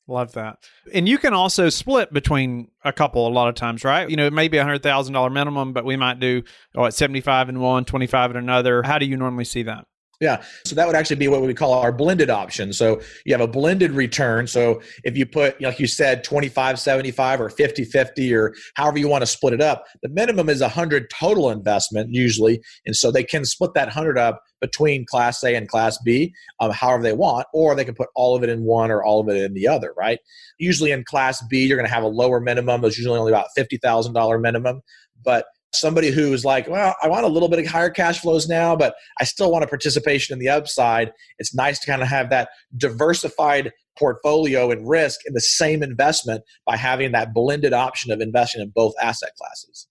Love 0.08 0.32
that. 0.32 0.56
And 0.94 1.06
you 1.06 1.18
can 1.18 1.34
also 1.34 1.68
split 1.68 2.12
between 2.12 2.68
a 2.82 2.94
couple 2.94 3.28
a 3.28 3.30
lot 3.30 3.48
of 3.48 3.54
times, 3.54 3.84
right? 3.84 4.08
You 4.08 4.16
know, 4.16 4.26
it 4.26 4.32
may 4.32 4.48
be 4.48 4.56
a 4.56 4.64
hundred 4.64 4.82
thousand 4.82 5.12
dollar 5.12 5.28
minimum, 5.28 5.74
but 5.74 5.84
we 5.84 5.96
might 5.96 6.18
do 6.18 6.42
oh, 6.74 6.86
at 6.86 6.94
seventy 6.94 7.20
five 7.20 7.50
and 7.50 7.60
one, 7.60 7.84
25 7.84 8.30
and 8.30 8.38
another. 8.38 8.82
How 8.82 8.98
do 8.98 9.04
you 9.04 9.18
normally 9.18 9.44
see 9.44 9.62
that? 9.64 9.84
Yeah. 10.20 10.42
So 10.66 10.74
that 10.74 10.86
would 10.86 10.96
actually 10.96 11.16
be 11.16 11.28
what 11.28 11.42
we 11.42 11.54
call 11.54 11.74
our 11.74 11.92
blended 11.92 12.28
option. 12.28 12.72
So 12.72 13.00
you 13.24 13.32
have 13.32 13.40
a 13.40 13.46
blended 13.46 13.92
return. 13.92 14.48
So 14.48 14.82
if 15.04 15.16
you 15.16 15.24
put, 15.24 15.60
like 15.62 15.78
you 15.78 15.86
said, 15.86 16.24
25, 16.24 16.80
75 16.80 17.40
or 17.40 17.48
50, 17.48 17.84
50 17.84 18.34
or 18.34 18.52
however 18.74 18.98
you 18.98 19.06
want 19.06 19.22
to 19.22 19.26
split 19.26 19.54
it 19.54 19.60
up, 19.60 19.84
the 20.02 20.08
minimum 20.08 20.48
is 20.48 20.60
100 20.60 21.08
total 21.10 21.50
investment 21.50 22.12
usually. 22.12 22.60
And 22.84 22.96
so 22.96 23.12
they 23.12 23.22
can 23.22 23.44
split 23.44 23.74
that 23.74 23.86
100 23.86 24.18
up 24.18 24.42
between 24.60 25.06
class 25.06 25.44
A 25.44 25.54
and 25.54 25.68
class 25.68 25.98
B, 25.98 26.34
um, 26.58 26.72
however 26.72 27.04
they 27.04 27.12
want, 27.12 27.46
or 27.54 27.76
they 27.76 27.84
can 27.84 27.94
put 27.94 28.08
all 28.16 28.34
of 28.34 28.42
it 28.42 28.48
in 28.48 28.64
one 28.64 28.90
or 28.90 29.04
all 29.04 29.20
of 29.20 29.28
it 29.28 29.40
in 29.40 29.54
the 29.54 29.68
other, 29.68 29.94
right? 29.96 30.18
Usually 30.58 30.90
in 30.90 31.04
class 31.04 31.40
B, 31.48 31.64
you're 31.64 31.76
going 31.76 31.88
to 31.88 31.94
have 31.94 32.02
a 32.02 32.08
lower 32.08 32.40
minimum. 32.40 32.80
There's 32.80 32.98
usually 32.98 33.20
only 33.20 33.30
about 33.30 33.50
$50,000 33.56 34.40
minimum. 34.40 34.80
But 35.24 35.46
somebody 35.74 36.10
who's 36.10 36.44
like, 36.44 36.68
well, 36.68 36.94
I 37.02 37.08
want 37.08 37.24
a 37.24 37.28
little 37.28 37.48
bit 37.48 37.58
of 37.58 37.66
higher 37.66 37.90
cash 37.90 38.20
flows 38.20 38.48
now, 38.48 38.74
but 38.74 38.94
I 39.20 39.24
still 39.24 39.50
want 39.50 39.64
a 39.64 39.68
participation 39.68 40.32
in 40.32 40.38
the 40.38 40.48
upside. 40.48 41.12
It's 41.38 41.54
nice 41.54 41.78
to 41.80 41.86
kind 41.86 42.02
of 42.02 42.08
have 42.08 42.30
that 42.30 42.48
diversified 42.76 43.72
portfolio 43.98 44.70
and 44.70 44.88
risk 44.88 45.20
in 45.26 45.34
the 45.34 45.40
same 45.40 45.82
investment 45.82 46.42
by 46.64 46.76
having 46.76 47.12
that 47.12 47.34
blended 47.34 47.72
option 47.72 48.12
of 48.12 48.20
investing 48.20 48.62
in 48.62 48.70
both 48.74 48.94
asset 49.02 49.30
classes. 49.36 49.86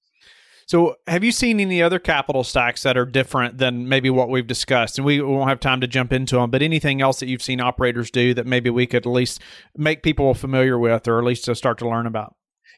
So, 0.66 0.96
have 1.08 1.24
you 1.24 1.32
seen 1.32 1.62
any 1.62 1.82
other 1.82 1.98
capital 1.98 2.44
stacks 2.44 2.84
that 2.84 2.98
are 2.98 3.06
different 3.06 3.58
than 3.58 3.88
maybe 3.88 4.10
what 4.10 4.30
we've 4.30 4.46
discussed? 4.46 4.98
And 4.98 5.06
we 5.06 5.22
won't 5.22 5.48
have 5.48 5.62
time 5.62 5.80
to 5.80 5.88
jump 5.88 6.12
into 6.12 6.36
them, 6.36 6.52
but 6.52 6.62
anything 6.62 7.02
else 7.02 7.22
that 7.22 7.28
you've 7.28 7.42
seen 7.42 7.62
operators 7.62 8.12
do 8.12 8.34
that 8.34 8.46
maybe 8.46 8.70
we 8.70 8.86
could 8.86 9.06
at 9.06 9.12
least 9.12 9.42
make 9.78 10.04
people 10.04 10.34
familiar 10.34 10.78
with 10.78 11.08
or 11.08 11.20
at 11.20 11.24
least 11.24 11.46
to 11.46 11.56
start 11.56 11.78
to 11.78 11.88
learn 11.88 12.06
about? 12.06 12.36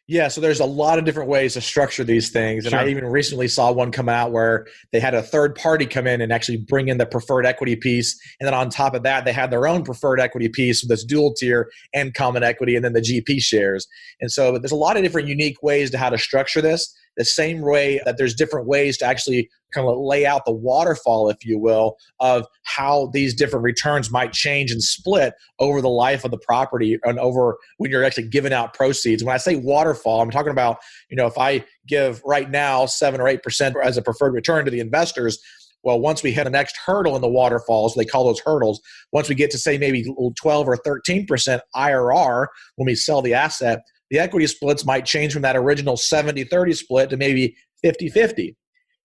Yeah, 0.10 0.28
so 0.28 0.41
there's 0.41 0.60
a 0.60 0.65
lot 0.65 0.98
of 0.98 1.06
different 1.06 1.30
ways 1.30 1.54
to 1.54 1.62
structure 1.62 2.04
these 2.04 2.32
things. 2.32 2.65
And 2.65 2.72
sure. 2.72 2.80
I 2.80 2.88
even 2.88 3.06
recently 3.06 3.48
saw 3.48 3.72
one 3.72 3.91
come 3.91 4.10
out 4.10 4.32
where 4.32 4.65
they 4.91 5.00
had 5.00 5.13
a 5.13 5.22
third 5.22 5.54
party 5.54 5.86
come 5.86 6.08
in 6.08 6.19
and 6.19 6.34
actually 6.34 6.58
bring 6.58 6.88
in 6.88 6.98
the 6.98 7.06
preferred 7.06 7.45
equity 7.45 7.76
piece. 7.76 8.19
And 8.39 8.48
then 8.48 8.56
on 8.56 8.72
top 8.72 8.95
of 8.95 9.04
that, 9.04 9.24
they 9.24 9.32
had 9.32 9.52
their 9.52 9.67
own 9.67 9.84
preferred 9.84 10.19
equity 10.19 10.50
piece 10.50 10.82
with 10.82 10.89
this 10.89 11.06
dual 11.06 11.36
tier 11.36 11.69
and 11.93 12.12
common 12.15 12.41
equity 12.41 12.76
and 12.76 12.84
then 12.84 12.93
the 12.93 13.02
GP 13.02 13.39
shares. 13.39 13.88
And 14.19 14.32
so 14.32 14.58
there's 14.58 14.72
a 14.72 14.76
lot 14.76 14.98
of 14.98 15.04
different 15.04 15.28
unique 15.28 15.62
ways 15.62 15.91
to 15.91 16.00
how 16.00 16.10
to 16.10 16.17
structure 16.17 16.60
this 16.60 16.91
the 17.20 17.26
same 17.26 17.60
way 17.62 18.00
that 18.06 18.18
there's 18.18 18.34
different 18.34 18.66
ways 18.66 18.98
to 18.98 19.06
actually 19.06 19.50
kind 19.74 19.86
of 19.86 19.98
lay 20.00 20.26
out 20.26 20.46
the 20.46 20.54
waterfall, 20.54 21.30
if 21.30 21.46
you 21.46 21.60
will, 21.60 21.98
of 22.22 22.48
how 22.64 23.10
these 23.14 23.36
different 23.36 23.64
returns 23.64 24.10
might 24.10 24.32
change 24.32 24.72
and 24.72 24.82
split 24.82 25.34
over 25.60 25.82
the 25.82 25.90
life 25.90 26.24
of 26.24 26.32
the 26.32 26.40
property 26.40 26.98
and 27.04 27.20
over 27.20 27.58
when 27.76 27.92
you're 27.92 28.06
actually 28.06 28.30
giving 28.30 28.54
out 28.54 28.74
proceeds. 28.74 29.22
When 29.22 29.36
I 29.36 29.38
say 29.38 29.58
waterfall, 29.58 30.22
I'm 30.22 30.32
talking 30.32 30.54
about, 30.54 30.78
you 31.10 31.18
know, 31.18 31.28
if 31.28 31.38
I 31.38 31.66
give 31.88 32.22
right 32.26 32.50
now 32.50 32.86
seven 32.86 33.20
or 33.20 33.28
eight 33.28 33.44
percent 33.44 33.76
as 33.84 33.98
a 33.98 34.02
preferred 34.02 34.34
return 34.34 34.64
to 34.64 34.72
the 34.72 34.80
investors, 34.80 35.38
well, 35.84 36.00
once 36.00 36.24
we 36.24 36.32
hit 36.32 36.46
the 36.46 36.50
next 36.50 36.78
hurdle 36.86 37.18
in 37.18 37.22
the 37.22 37.30
waterfalls, 37.30 37.96
they 37.96 38.06
call 38.06 38.26
those 38.26 38.40
hurdles. 38.40 38.80
Once 39.12 39.28
we 39.28 39.36
get 39.36 39.52
to 39.52 39.58
say 39.58 39.78
maybe 39.78 40.06
12 40.38 40.68
or 40.68 40.78
13% 40.78 41.60
IRR 41.76 42.48
when 42.76 42.86
we 42.86 42.96
sell 42.96 43.22
the 43.22 43.34
asset, 43.34 43.82
the 44.10 44.19
equity 44.19 44.48
splits 44.48 44.86
might 44.86 45.06
change 45.06 45.34
from 45.34 45.41
that 45.43 45.56
original 45.56 45.98
70 45.98 46.43
30 46.45 46.74
split 46.74 47.10
to 47.10 47.17
maybe 47.17 47.56
50 47.84 48.10
50. 48.10 48.56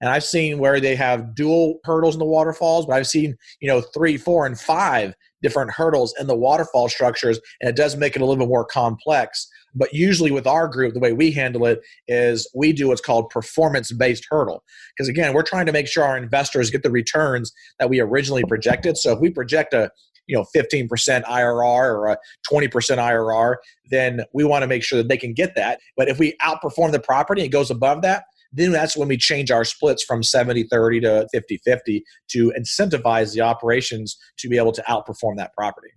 And 0.00 0.10
I've 0.10 0.24
seen 0.24 0.58
where 0.58 0.80
they 0.80 0.96
have 0.96 1.34
dual 1.34 1.78
hurdles 1.84 2.14
in 2.14 2.18
the 2.18 2.26
waterfalls, 2.26 2.84
but 2.84 2.94
I've 2.94 3.06
seen, 3.06 3.36
you 3.60 3.68
know, 3.68 3.80
three, 3.80 4.16
four, 4.18 4.44
and 4.44 4.58
five 4.58 5.14
different 5.42 5.70
hurdles 5.70 6.14
in 6.18 6.26
the 6.26 6.34
waterfall 6.34 6.88
structures, 6.88 7.40
and 7.60 7.70
it 7.70 7.76
does 7.76 7.96
make 7.96 8.16
it 8.16 8.22
a 8.22 8.24
little 8.24 8.44
bit 8.44 8.48
more 8.48 8.64
complex. 8.64 9.48
But 9.74 9.92
usually 9.94 10.30
with 10.30 10.46
our 10.46 10.68
group, 10.68 10.94
the 10.94 11.00
way 11.00 11.12
we 11.12 11.30
handle 11.30 11.66
it 11.66 11.80
is 12.08 12.48
we 12.54 12.72
do 12.72 12.88
what's 12.88 13.00
called 13.00 13.30
performance 13.30 13.92
based 13.92 14.26
hurdle. 14.28 14.62
Because 14.96 15.08
again, 15.08 15.32
we're 15.32 15.42
trying 15.42 15.66
to 15.66 15.72
make 15.72 15.86
sure 15.86 16.04
our 16.04 16.16
investors 16.16 16.70
get 16.70 16.82
the 16.82 16.90
returns 16.90 17.52
that 17.78 17.88
we 17.88 18.00
originally 18.00 18.44
projected. 18.44 18.96
So 18.96 19.12
if 19.12 19.20
we 19.20 19.30
project 19.30 19.74
a 19.74 19.90
you 20.26 20.36
know 20.36 20.44
15% 20.54 20.88
IRR 21.24 21.64
or 21.64 22.08
a 22.08 22.18
20% 22.50 22.70
IRR, 22.70 23.56
then 23.90 24.22
we 24.32 24.44
want 24.44 24.62
to 24.62 24.66
make 24.66 24.82
sure 24.82 24.96
that 24.96 25.08
they 25.08 25.16
can 25.16 25.32
get 25.32 25.54
that. 25.56 25.80
But 25.96 26.08
if 26.08 26.18
we 26.18 26.36
outperform 26.42 26.92
the 26.92 27.00
property 27.00 27.42
and 27.42 27.46
it 27.46 27.52
goes 27.52 27.70
above 27.70 28.02
that, 28.02 28.24
then 28.52 28.70
that's 28.70 28.96
when 28.96 29.08
we 29.08 29.16
change 29.16 29.50
our 29.50 29.64
splits 29.64 30.02
from 30.02 30.22
70 30.22 30.64
30 30.64 31.00
to 31.00 31.28
50 31.32 31.60
50 31.64 32.04
to 32.28 32.52
incentivize 32.58 33.34
the 33.34 33.40
operations 33.40 34.16
to 34.38 34.48
be 34.48 34.56
able 34.56 34.72
to 34.72 34.82
outperform 34.88 35.36
that 35.36 35.52
property. 35.54 35.90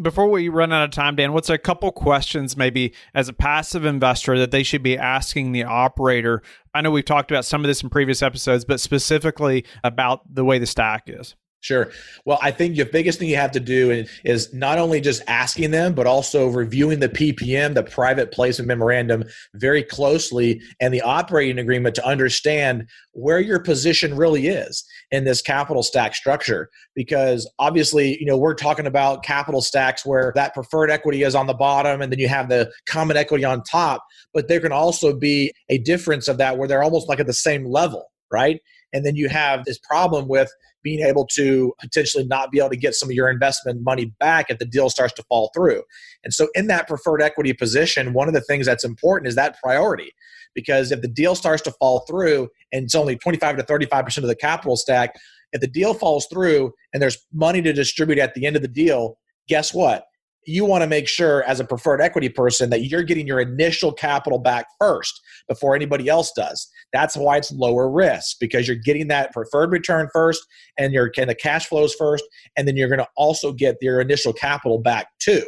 Before 0.00 0.28
we 0.30 0.48
run 0.48 0.72
out 0.72 0.82
of 0.82 0.92
time, 0.92 1.14
Dan, 1.16 1.34
what's 1.34 1.50
a 1.50 1.58
couple 1.58 1.92
questions 1.92 2.56
maybe 2.56 2.94
as 3.12 3.28
a 3.28 3.34
passive 3.34 3.84
investor 3.84 4.38
that 4.38 4.50
they 4.50 4.62
should 4.62 4.82
be 4.82 4.96
asking 4.96 5.52
the 5.52 5.64
operator? 5.64 6.42
I 6.72 6.80
know 6.80 6.90
we've 6.90 7.04
talked 7.04 7.30
about 7.30 7.44
some 7.44 7.62
of 7.62 7.68
this 7.68 7.82
in 7.82 7.90
previous 7.90 8.22
episodes, 8.22 8.64
but 8.64 8.80
specifically 8.80 9.66
about 9.84 10.22
the 10.32 10.42
way 10.42 10.58
the 10.58 10.64
stack 10.64 11.02
is. 11.06 11.36
Sure. 11.62 11.92
Well, 12.24 12.38
I 12.40 12.52
think 12.52 12.76
the 12.76 12.86
biggest 12.86 13.18
thing 13.18 13.28
you 13.28 13.36
have 13.36 13.50
to 13.52 13.60
do 13.60 14.04
is 14.24 14.54
not 14.54 14.78
only 14.78 14.98
just 14.98 15.22
asking 15.26 15.72
them, 15.72 15.92
but 15.92 16.06
also 16.06 16.48
reviewing 16.48 17.00
the 17.00 17.08
PPM, 17.10 17.74
the 17.74 17.82
private 17.82 18.32
placement 18.32 18.66
memorandum, 18.66 19.24
very 19.54 19.82
closely 19.82 20.62
and 20.80 20.92
the 20.92 21.02
operating 21.02 21.58
agreement 21.58 21.94
to 21.96 22.06
understand 22.06 22.88
where 23.12 23.40
your 23.40 23.60
position 23.60 24.16
really 24.16 24.46
is 24.46 24.84
in 25.10 25.24
this 25.24 25.42
capital 25.42 25.82
stack 25.82 26.14
structure. 26.14 26.70
Because 26.94 27.50
obviously, 27.58 28.18
you 28.18 28.26
know, 28.26 28.38
we're 28.38 28.54
talking 28.54 28.86
about 28.86 29.22
capital 29.22 29.60
stacks 29.60 30.06
where 30.06 30.32
that 30.36 30.54
preferred 30.54 30.90
equity 30.90 31.24
is 31.24 31.34
on 31.34 31.46
the 31.46 31.52
bottom 31.52 32.00
and 32.00 32.10
then 32.10 32.18
you 32.18 32.28
have 32.28 32.48
the 32.48 32.72
common 32.86 33.18
equity 33.18 33.44
on 33.44 33.62
top, 33.64 34.02
but 34.32 34.48
there 34.48 34.60
can 34.60 34.72
also 34.72 35.14
be 35.14 35.52
a 35.68 35.76
difference 35.76 36.26
of 36.26 36.38
that 36.38 36.56
where 36.56 36.66
they're 36.66 36.82
almost 36.82 37.06
like 37.06 37.20
at 37.20 37.26
the 37.26 37.34
same 37.34 37.66
level, 37.66 38.10
right? 38.30 38.60
And 38.92 39.04
then 39.04 39.16
you 39.16 39.28
have 39.28 39.64
this 39.64 39.78
problem 39.78 40.28
with 40.28 40.50
being 40.82 41.06
able 41.06 41.26
to 41.26 41.74
potentially 41.80 42.24
not 42.24 42.50
be 42.50 42.58
able 42.58 42.70
to 42.70 42.76
get 42.76 42.94
some 42.94 43.08
of 43.08 43.14
your 43.14 43.28
investment 43.28 43.82
money 43.82 44.06
back 44.18 44.46
if 44.48 44.58
the 44.58 44.64
deal 44.64 44.88
starts 44.88 45.12
to 45.14 45.22
fall 45.24 45.50
through. 45.54 45.82
And 46.24 46.32
so, 46.32 46.48
in 46.54 46.66
that 46.68 46.88
preferred 46.88 47.22
equity 47.22 47.52
position, 47.52 48.12
one 48.12 48.28
of 48.28 48.34
the 48.34 48.40
things 48.40 48.66
that's 48.66 48.84
important 48.84 49.28
is 49.28 49.34
that 49.34 49.60
priority. 49.62 50.12
Because 50.54 50.90
if 50.90 51.00
the 51.00 51.08
deal 51.08 51.34
starts 51.34 51.62
to 51.62 51.70
fall 51.72 52.00
through 52.08 52.48
and 52.72 52.84
it's 52.84 52.94
only 52.94 53.16
25 53.16 53.58
to 53.58 53.62
35% 53.62 54.18
of 54.18 54.24
the 54.24 54.34
capital 54.34 54.76
stack, 54.76 55.14
if 55.52 55.60
the 55.60 55.68
deal 55.68 55.94
falls 55.94 56.26
through 56.26 56.72
and 56.92 57.02
there's 57.02 57.18
money 57.32 57.62
to 57.62 57.72
distribute 57.72 58.18
at 58.18 58.34
the 58.34 58.46
end 58.46 58.56
of 58.56 58.62
the 58.62 58.68
deal, 58.68 59.18
guess 59.48 59.72
what? 59.72 60.06
You 60.46 60.64
want 60.64 60.82
to 60.82 60.88
make 60.88 61.06
sure 61.06 61.42
as 61.44 61.60
a 61.60 61.64
preferred 61.64 62.00
equity 62.00 62.28
person 62.28 62.70
that 62.70 62.84
you're 62.84 63.02
getting 63.02 63.26
your 63.26 63.40
initial 63.40 63.92
capital 63.92 64.38
back 64.38 64.66
first 64.78 65.20
before 65.48 65.74
anybody 65.74 66.08
else 66.08 66.32
does. 66.32 66.68
That's 66.92 67.16
why 67.16 67.36
it's 67.36 67.52
lower 67.52 67.90
risk 67.90 68.38
because 68.40 68.66
you're 68.66 68.76
getting 68.76 69.08
that 69.08 69.32
preferred 69.32 69.70
return 69.70 70.08
first 70.12 70.42
and 70.78 70.92
you're 70.92 71.08
getting 71.08 71.28
the 71.28 71.34
cash 71.34 71.66
flows 71.66 71.94
first, 71.94 72.24
and 72.56 72.66
then 72.66 72.76
you're 72.76 72.88
going 72.88 73.00
to 73.00 73.08
also 73.16 73.52
get 73.52 73.76
your 73.80 74.00
initial 74.00 74.32
capital 74.32 74.78
back 74.78 75.08
too. 75.18 75.44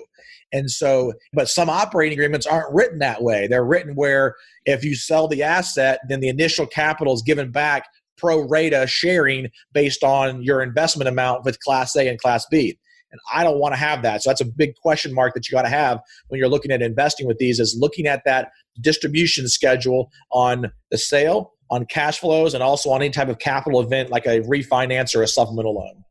And 0.53 0.71
so, 0.71 1.15
but 1.33 1.49
some 1.49 1.71
operating 1.71 2.19
agreements 2.19 2.47
aren't 2.47 2.75
written 2.75 2.99
that 2.99 3.23
way. 3.23 3.47
They're 3.47 3.65
written 3.65 3.95
where 3.95 4.37
if 4.67 4.85
you 4.85 4.95
sell 4.95 5.27
the 5.27 5.43
asset, 5.43 6.01
then 6.09 6.21
the 6.21 6.29
initial 6.29 6.67
capital 6.67 7.15
is 7.15 7.23
given 7.23 7.51
back 7.51 7.87
pro 8.19 8.47
rata 8.47 8.87
sharing 8.87 9.49
based 9.73 10.05
on 10.05 10.43
your 10.43 10.63
investment 10.63 11.09
amount 11.09 11.45
with 11.45 11.59
Class 11.61 11.97
A 11.97 12.07
and 12.09 12.21
Class 12.21 12.47
B. 12.51 12.79
And 13.13 13.21
I 13.33 13.45
don't 13.45 13.59
want 13.59 13.75
to 13.75 13.79
have 13.79 14.03
that. 14.03 14.23
So 14.23 14.31
that's 14.31 14.41
a 14.41 14.47
big 14.47 14.75
question 14.77 15.15
mark 15.15 15.35
that 15.35 15.49
you 15.49 15.55
got 15.55 15.63
to 15.63 15.69
have 15.69 16.01
when 16.29 16.39
you're 16.41 16.49
looking 16.49 16.71
at 16.71 16.83
investing 16.83 17.27
with 17.27 17.39
these 17.39 17.61
is 17.61 17.77
looking 17.79 18.07
at 18.07 18.23
that 18.25 18.51
distribution 18.81 19.49
schedule 19.49 20.11
on 20.33 20.73
the 20.91 20.99
sale, 20.99 21.53
on 21.71 21.85
cash 21.87 22.19
flows, 22.19 22.55
and 22.55 22.63
also 22.63 22.91
on 22.91 23.03
any 23.03 23.11
type 23.11 23.29
of 23.29 23.39
capital 23.39 23.81
event 23.81 24.11
like 24.11 24.27
a 24.27 24.41
refinance 24.41 25.15
or 25.15 25.23
a 25.23 25.29
supplemental 25.29 25.75
loan. 25.75 26.05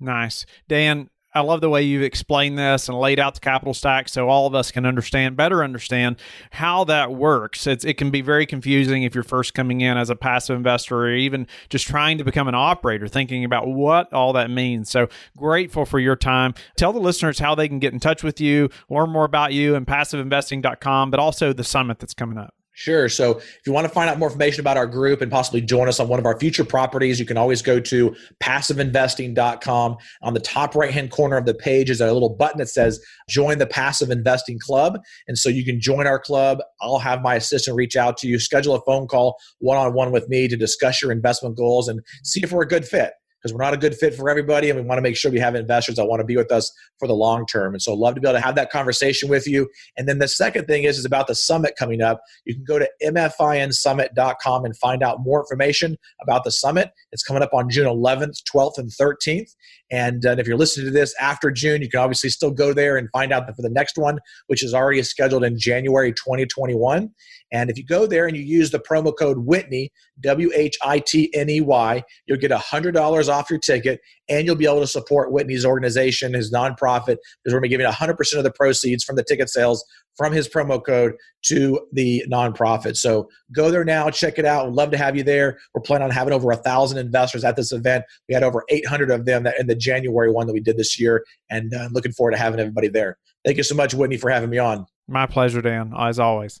Nice. 0.00 0.46
Dan, 0.68 1.10
I 1.34 1.40
love 1.40 1.62
the 1.62 1.70
way 1.70 1.82
you've 1.82 2.02
explained 2.02 2.58
this 2.58 2.88
and 2.88 2.98
laid 2.98 3.18
out 3.18 3.34
the 3.34 3.40
capital 3.40 3.72
stack 3.72 4.08
so 4.08 4.28
all 4.28 4.46
of 4.46 4.54
us 4.54 4.70
can 4.70 4.84
understand, 4.84 5.36
better 5.36 5.64
understand 5.64 6.16
how 6.50 6.84
that 6.84 7.12
works. 7.12 7.66
It's, 7.66 7.84
it 7.84 7.96
can 7.96 8.10
be 8.10 8.20
very 8.20 8.44
confusing 8.44 9.02
if 9.02 9.14
you're 9.14 9.24
first 9.24 9.54
coming 9.54 9.80
in 9.80 9.96
as 9.96 10.10
a 10.10 10.16
passive 10.16 10.56
investor 10.56 10.96
or 10.98 11.14
even 11.14 11.46
just 11.70 11.86
trying 11.86 12.18
to 12.18 12.24
become 12.24 12.48
an 12.48 12.54
operator, 12.54 13.08
thinking 13.08 13.44
about 13.44 13.66
what 13.66 14.12
all 14.12 14.34
that 14.34 14.50
means. 14.50 14.90
So 14.90 15.08
grateful 15.36 15.86
for 15.86 15.98
your 15.98 16.16
time. 16.16 16.54
Tell 16.76 16.92
the 16.92 17.00
listeners 17.00 17.38
how 17.38 17.54
they 17.54 17.68
can 17.68 17.78
get 17.78 17.94
in 17.94 18.00
touch 18.00 18.22
with 18.22 18.40
you, 18.40 18.68
learn 18.90 19.10
more 19.10 19.24
about 19.24 19.54
you 19.54 19.74
and 19.74 19.86
passiveinvesting.com, 19.86 21.10
but 21.10 21.18
also 21.18 21.52
the 21.54 21.64
summit 21.64 21.98
that's 21.98 22.14
coming 22.14 22.36
up. 22.36 22.54
Sure. 22.74 23.08
So 23.10 23.32
if 23.36 23.60
you 23.66 23.72
want 23.72 23.86
to 23.86 23.92
find 23.92 24.08
out 24.08 24.18
more 24.18 24.28
information 24.28 24.60
about 24.60 24.78
our 24.78 24.86
group 24.86 25.20
and 25.20 25.30
possibly 25.30 25.60
join 25.60 25.88
us 25.88 26.00
on 26.00 26.08
one 26.08 26.18
of 26.18 26.24
our 26.24 26.38
future 26.38 26.64
properties, 26.64 27.20
you 27.20 27.26
can 27.26 27.36
always 27.36 27.60
go 27.60 27.78
to 27.78 28.16
passiveinvesting.com. 28.42 29.96
On 30.22 30.34
the 30.34 30.40
top 30.40 30.74
right 30.74 30.90
hand 30.90 31.10
corner 31.10 31.36
of 31.36 31.44
the 31.44 31.52
page 31.52 31.90
is 31.90 32.00
a 32.00 32.10
little 32.10 32.34
button 32.34 32.58
that 32.58 32.70
says 32.70 32.98
join 33.28 33.58
the 33.58 33.66
passive 33.66 34.10
investing 34.10 34.58
club. 34.58 34.98
And 35.28 35.36
so 35.36 35.50
you 35.50 35.66
can 35.66 35.80
join 35.80 36.06
our 36.06 36.18
club. 36.18 36.58
I'll 36.80 36.98
have 36.98 37.20
my 37.20 37.34
assistant 37.34 37.76
reach 37.76 37.94
out 37.94 38.16
to 38.18 38.26
you, 38.26 38.38
schedule 38.38 38.74
a 38.74 38.80
phone 38.82 39.06
call 39.06 39.36
one 39.58 39.76
on 39.76 39.92
one 39.92 40.10
with 40.10 40.28
me 40.30 40.48
to 40.48 40.56
discuss 40.56 41.02
your 41.02 41.12
investment 41.12 41.58
goals 41.58 41.88
and 41.88 42.00
see 42.24 42.40
if 42.42 42.52
we're 42.52 42.62
a 42.62 42.68
good 42.68 42.86
fit 42.86 43.12
because 43.42 43.52
we're 43.52 43.64
not 43.64 43.74
a 43.74 43.78
good 43.78 43.94
fit 43.94 44.14
for 44.14 44.30
everybody 44.30 44.70
and 44.70 44.78
we 44.78 44.84
want 44.84 44.98
to 44.98 45.02
make 45.02 45.16
sure 45.16 45.30
we 45.30 45.40
have 45.40 45.54
investors 45.54 45.96
that 45.96 46.06
want 46.06 46.20
to 46.20 46.24
be 46.24 46.36
with 46.36 46.52
us 46.52 46.72
for 46.98 47.08
the 47.08 47.14
long 47.14 47.44
term. 47.46 47.74
And 47.74 47.82
so 47.82 47.92
love 47.94 48.14
to 48.14 48.20
be 48.20 48.28
able 48.28 48.38
to 48.38 48.44
have 48.44 48.54
that 48.54 48.70
conversation 48.70 49.28
with 49.28 49.48
you. 49.48 49.68
And 49.96 50.08
then 50.08 50.18
the 50.18 50.28
second 50.28 50.66
thing 50.66 50.84
is 50.84 50.98
is 50.98 51.04
about 51.04 51.26
the 51.26 51.34
summit 51.34 51.74
coming 51.78 52.02
up. 52.02 52.20
You 52.44 52.54
can 52.54 52.64
go 52.64 52.78
to 52.78 52.88
mfinsummit.com 53.02 54.64
and 54.64 54.76
find 54.76 55.02
out 55.02 55.18
more 55.20 55.40
information 55.40 55.96
about 56.22 56.44
the 56.44 56.50
summit. 56.50 56.90
It's 57.10 57.22
coming 57.22 57.42
up 57.42 57.52
on 57.52 57.68
june 57.68 57.86
11th 57.86 58.42
12th 58.54 58.78
and 58.78 58.90
13th 58.90 59.50
and 59.90 60.26
uh, 60.26 60.36
if 60.38 60.46
you're 60.46 60.56
listening 60.56 60.86
to 60.86 60.92
this 60.92 61.14
after 61.20 61.50
june 61.50 61.82
you 61.82 61.88
can 61.88 62.00
obviously 62.00 62.30
still 62.30 62.50
go 62.50 62.72
there 62.72 62.96
and 62.96 63.08
find 63.12 63.32
out 63.32 63.46
for 63.54 63.62
the 63.62 63.70
next 63.70 63.96
one 63.96 64.18
which 64.46 64.62
is 64.62 64.74
already 64.74 65.02
scheduled 65.02 65.44
in 65.44 65.58
january 65.58 66.12
2021 66.12 67.10
and 67.52 67.70
if 67.70 67.78
you 67.78 67.84
go 67.84 68.06
there 68.06 68.26
and 68.26 68.36
you 68.36 68.42
use 68.42 68.70
the 68.70 68.78
promo 68.80 69.12
code 69.16 69.38
whitney 69.38 69.90
w-h-i-t-n-e-y 70.20 72.02
you'll 72.26 72.38
get 72.38 72.50
$100 72.50 73.28
off 73.28 73.50
your 73.50 73.58
ticket, 73.58 74.00
and 74.28 74.46
you'll 74.46 74.56
be 74.56 74.66
able 74.66 74.80
to 74.80 74.86
support 74.86 75.32
Whitney's 75.32 75.64
organization, 75.64 76.34
his 76.34 76.52
nonprofit, 76.52 77.16
because 77.16 77.52
we're 77.52 77.60
going 77.60 77.62
to 77.62 77.68
be 77.68 77.76
giving 77.78 77.86
100% 77.86 78.38
of 78.38 78.44
the 78.44 78.52
proceeds 78.52 79.04
from 79.04 79.16
the 79.16 79.24
ticket 79.24 79.48
sales 79.48 79.84
from 80.16 80.32
his 80.32 80.48
promo 80.48 80.84
code 80.84 81.14
to 81.46 81.80
the 81.92 82.22
nonprofit. 82.30 82.96
So 82.96 83.28
go 83.54 83.70
there 83.70 83.84
now, 83.84 84.10
check 84.10 84.38
it 84.38 84.44
out. 84.44 84.66
We'd 84.66 84.74
love 84.74 84.90
to 84.90 84.98
have 84.98 85.16
you 85.16 85.22
there. 85.22 85.58
We're 85.74 85.80
planning 85.80 86.04
on 86.04 86.10
having 86.10 86.34
over 86.34 86.50
a 86.50 86.56
thousand 86.56 86.98
investors 86.98 87.44
at 87.44 87.56
this 87.56 87.72
event. 87.72 88.04
We 88.28 88.34
had 88.34 88.42
over 88.42 88.64
800 88.68 89.10
of 89.10 89.24
them 89.24 89.46
in 89.58 89.66
the 89.66 89.74
January 89.74 90.30
one 90.30 90.46
that 90.46 90.52
we 90.52 90.60
did 90.60 90.76
this 90.76 91.00
year, 91.00 91.24
and 91.50 91.72
uh, 91.74 91.88
looking 91.92 92.12
forward 92.12 92.32
to 92.32 92.38
having 92.38 92.60
everybody 92.60 92.88
there. 92.88 93.18
Thank 93.44 93.56
you 93.56 93.64
so 93.64 93.74
much, 93.74 93.94
Whitney, 93.94 94.18
for 94.18 94.30
having 94.30 94.50
me 94.50 94.58
on. 94.58 94.86
My 95.08 95.26
pleasure, 95.26 95.62
Dan, 95.62 95.92
as 95.98 96.18
always. 96.18 96.60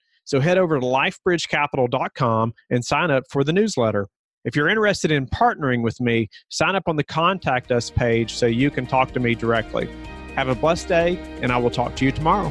So 0.31 0.39
head 0.39 0.57
over 0.57 0.79
to 0.79 0.85
lifebridgecapital.com 0.85 2.53
and 2.69 2.85
sign 2.85 3.11
up 3.11 3.25
for 3.29 3.43
the 3.43 3.51
newsletter. 3.51 4.07
If 4.45 4.55
you're 4.55 4.69
interested 4.69 5.11
in 5.11 5.27
partnering 5.27 5.83
with 5.83 5.99
me, 5.99 6.29
sign 6.47 6.73
up 6.73 6.83
on 6.87 6.95
the 6.95 7.03
Contact 7.03 7.69
Us 7.69 7.89
page 7.89 8.33
so 8.35 8.45
you 8.45 8.71
can 8.71 8.87
talk 8.87 9.11
to 9.11 9.19
me 9.19 9.35
directly. 9.35 9.89
Have 10.37 10.47
a 10.47 10.55
blessed 10.55 10.87
day, 10.87 11.19
and 11.41 11.51
I 11.51 11.57
will 11.57 11.69
talk 11.69 11.97
to 11.97 12.05
you 12.05 12.13
tomorrow. 12.13 12.49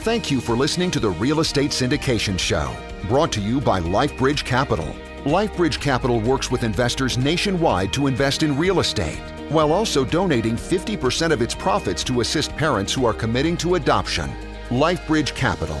Thank 0.00 0.30
you 0.30 0.38
for 0.38 0.54
listening 0.54 0.90
to 0.90 1.00
the 1.00 1.08
Real 1.08 1.40
Estate 1.40 1.70
Syndication 1.70 2.38
Show, 2.38 2.76
brought 3.08 3.32
to 3.32 3.40
you 3.40 3.58
by 3.58 3.80
LifeBridge 3.80 4.44
Capital. 4.44 4.94
LifeBridge 5.24 5.80
Capital 5.80 6.20
works 6.20 6.50
with 6.50 6.62
investors 6.62 7.16
nationwide 7.16 7.90
to 7.94 8.06
invest 8.06 8.42
in 8.42 8.58
real 8.58 8.80
estate, 8.80 9.18
while 9.48 9.72
also 9.72 10.04
donating 10.04 10.56
50% 10.56 11.32
of 11.32 11.40
its 11.40 11.54
profits 11.54 12.04
to 12.04 12.20
assist 12.20 12.54
parents 12.54 12.92
who 12.92 13.06
are 13.06 13.14
committing 13.14 13.56
to 13.56 13.76
adoption. 13.76 14.30
LifeBridge 14.68 15.34
Capital, 15.34 15.80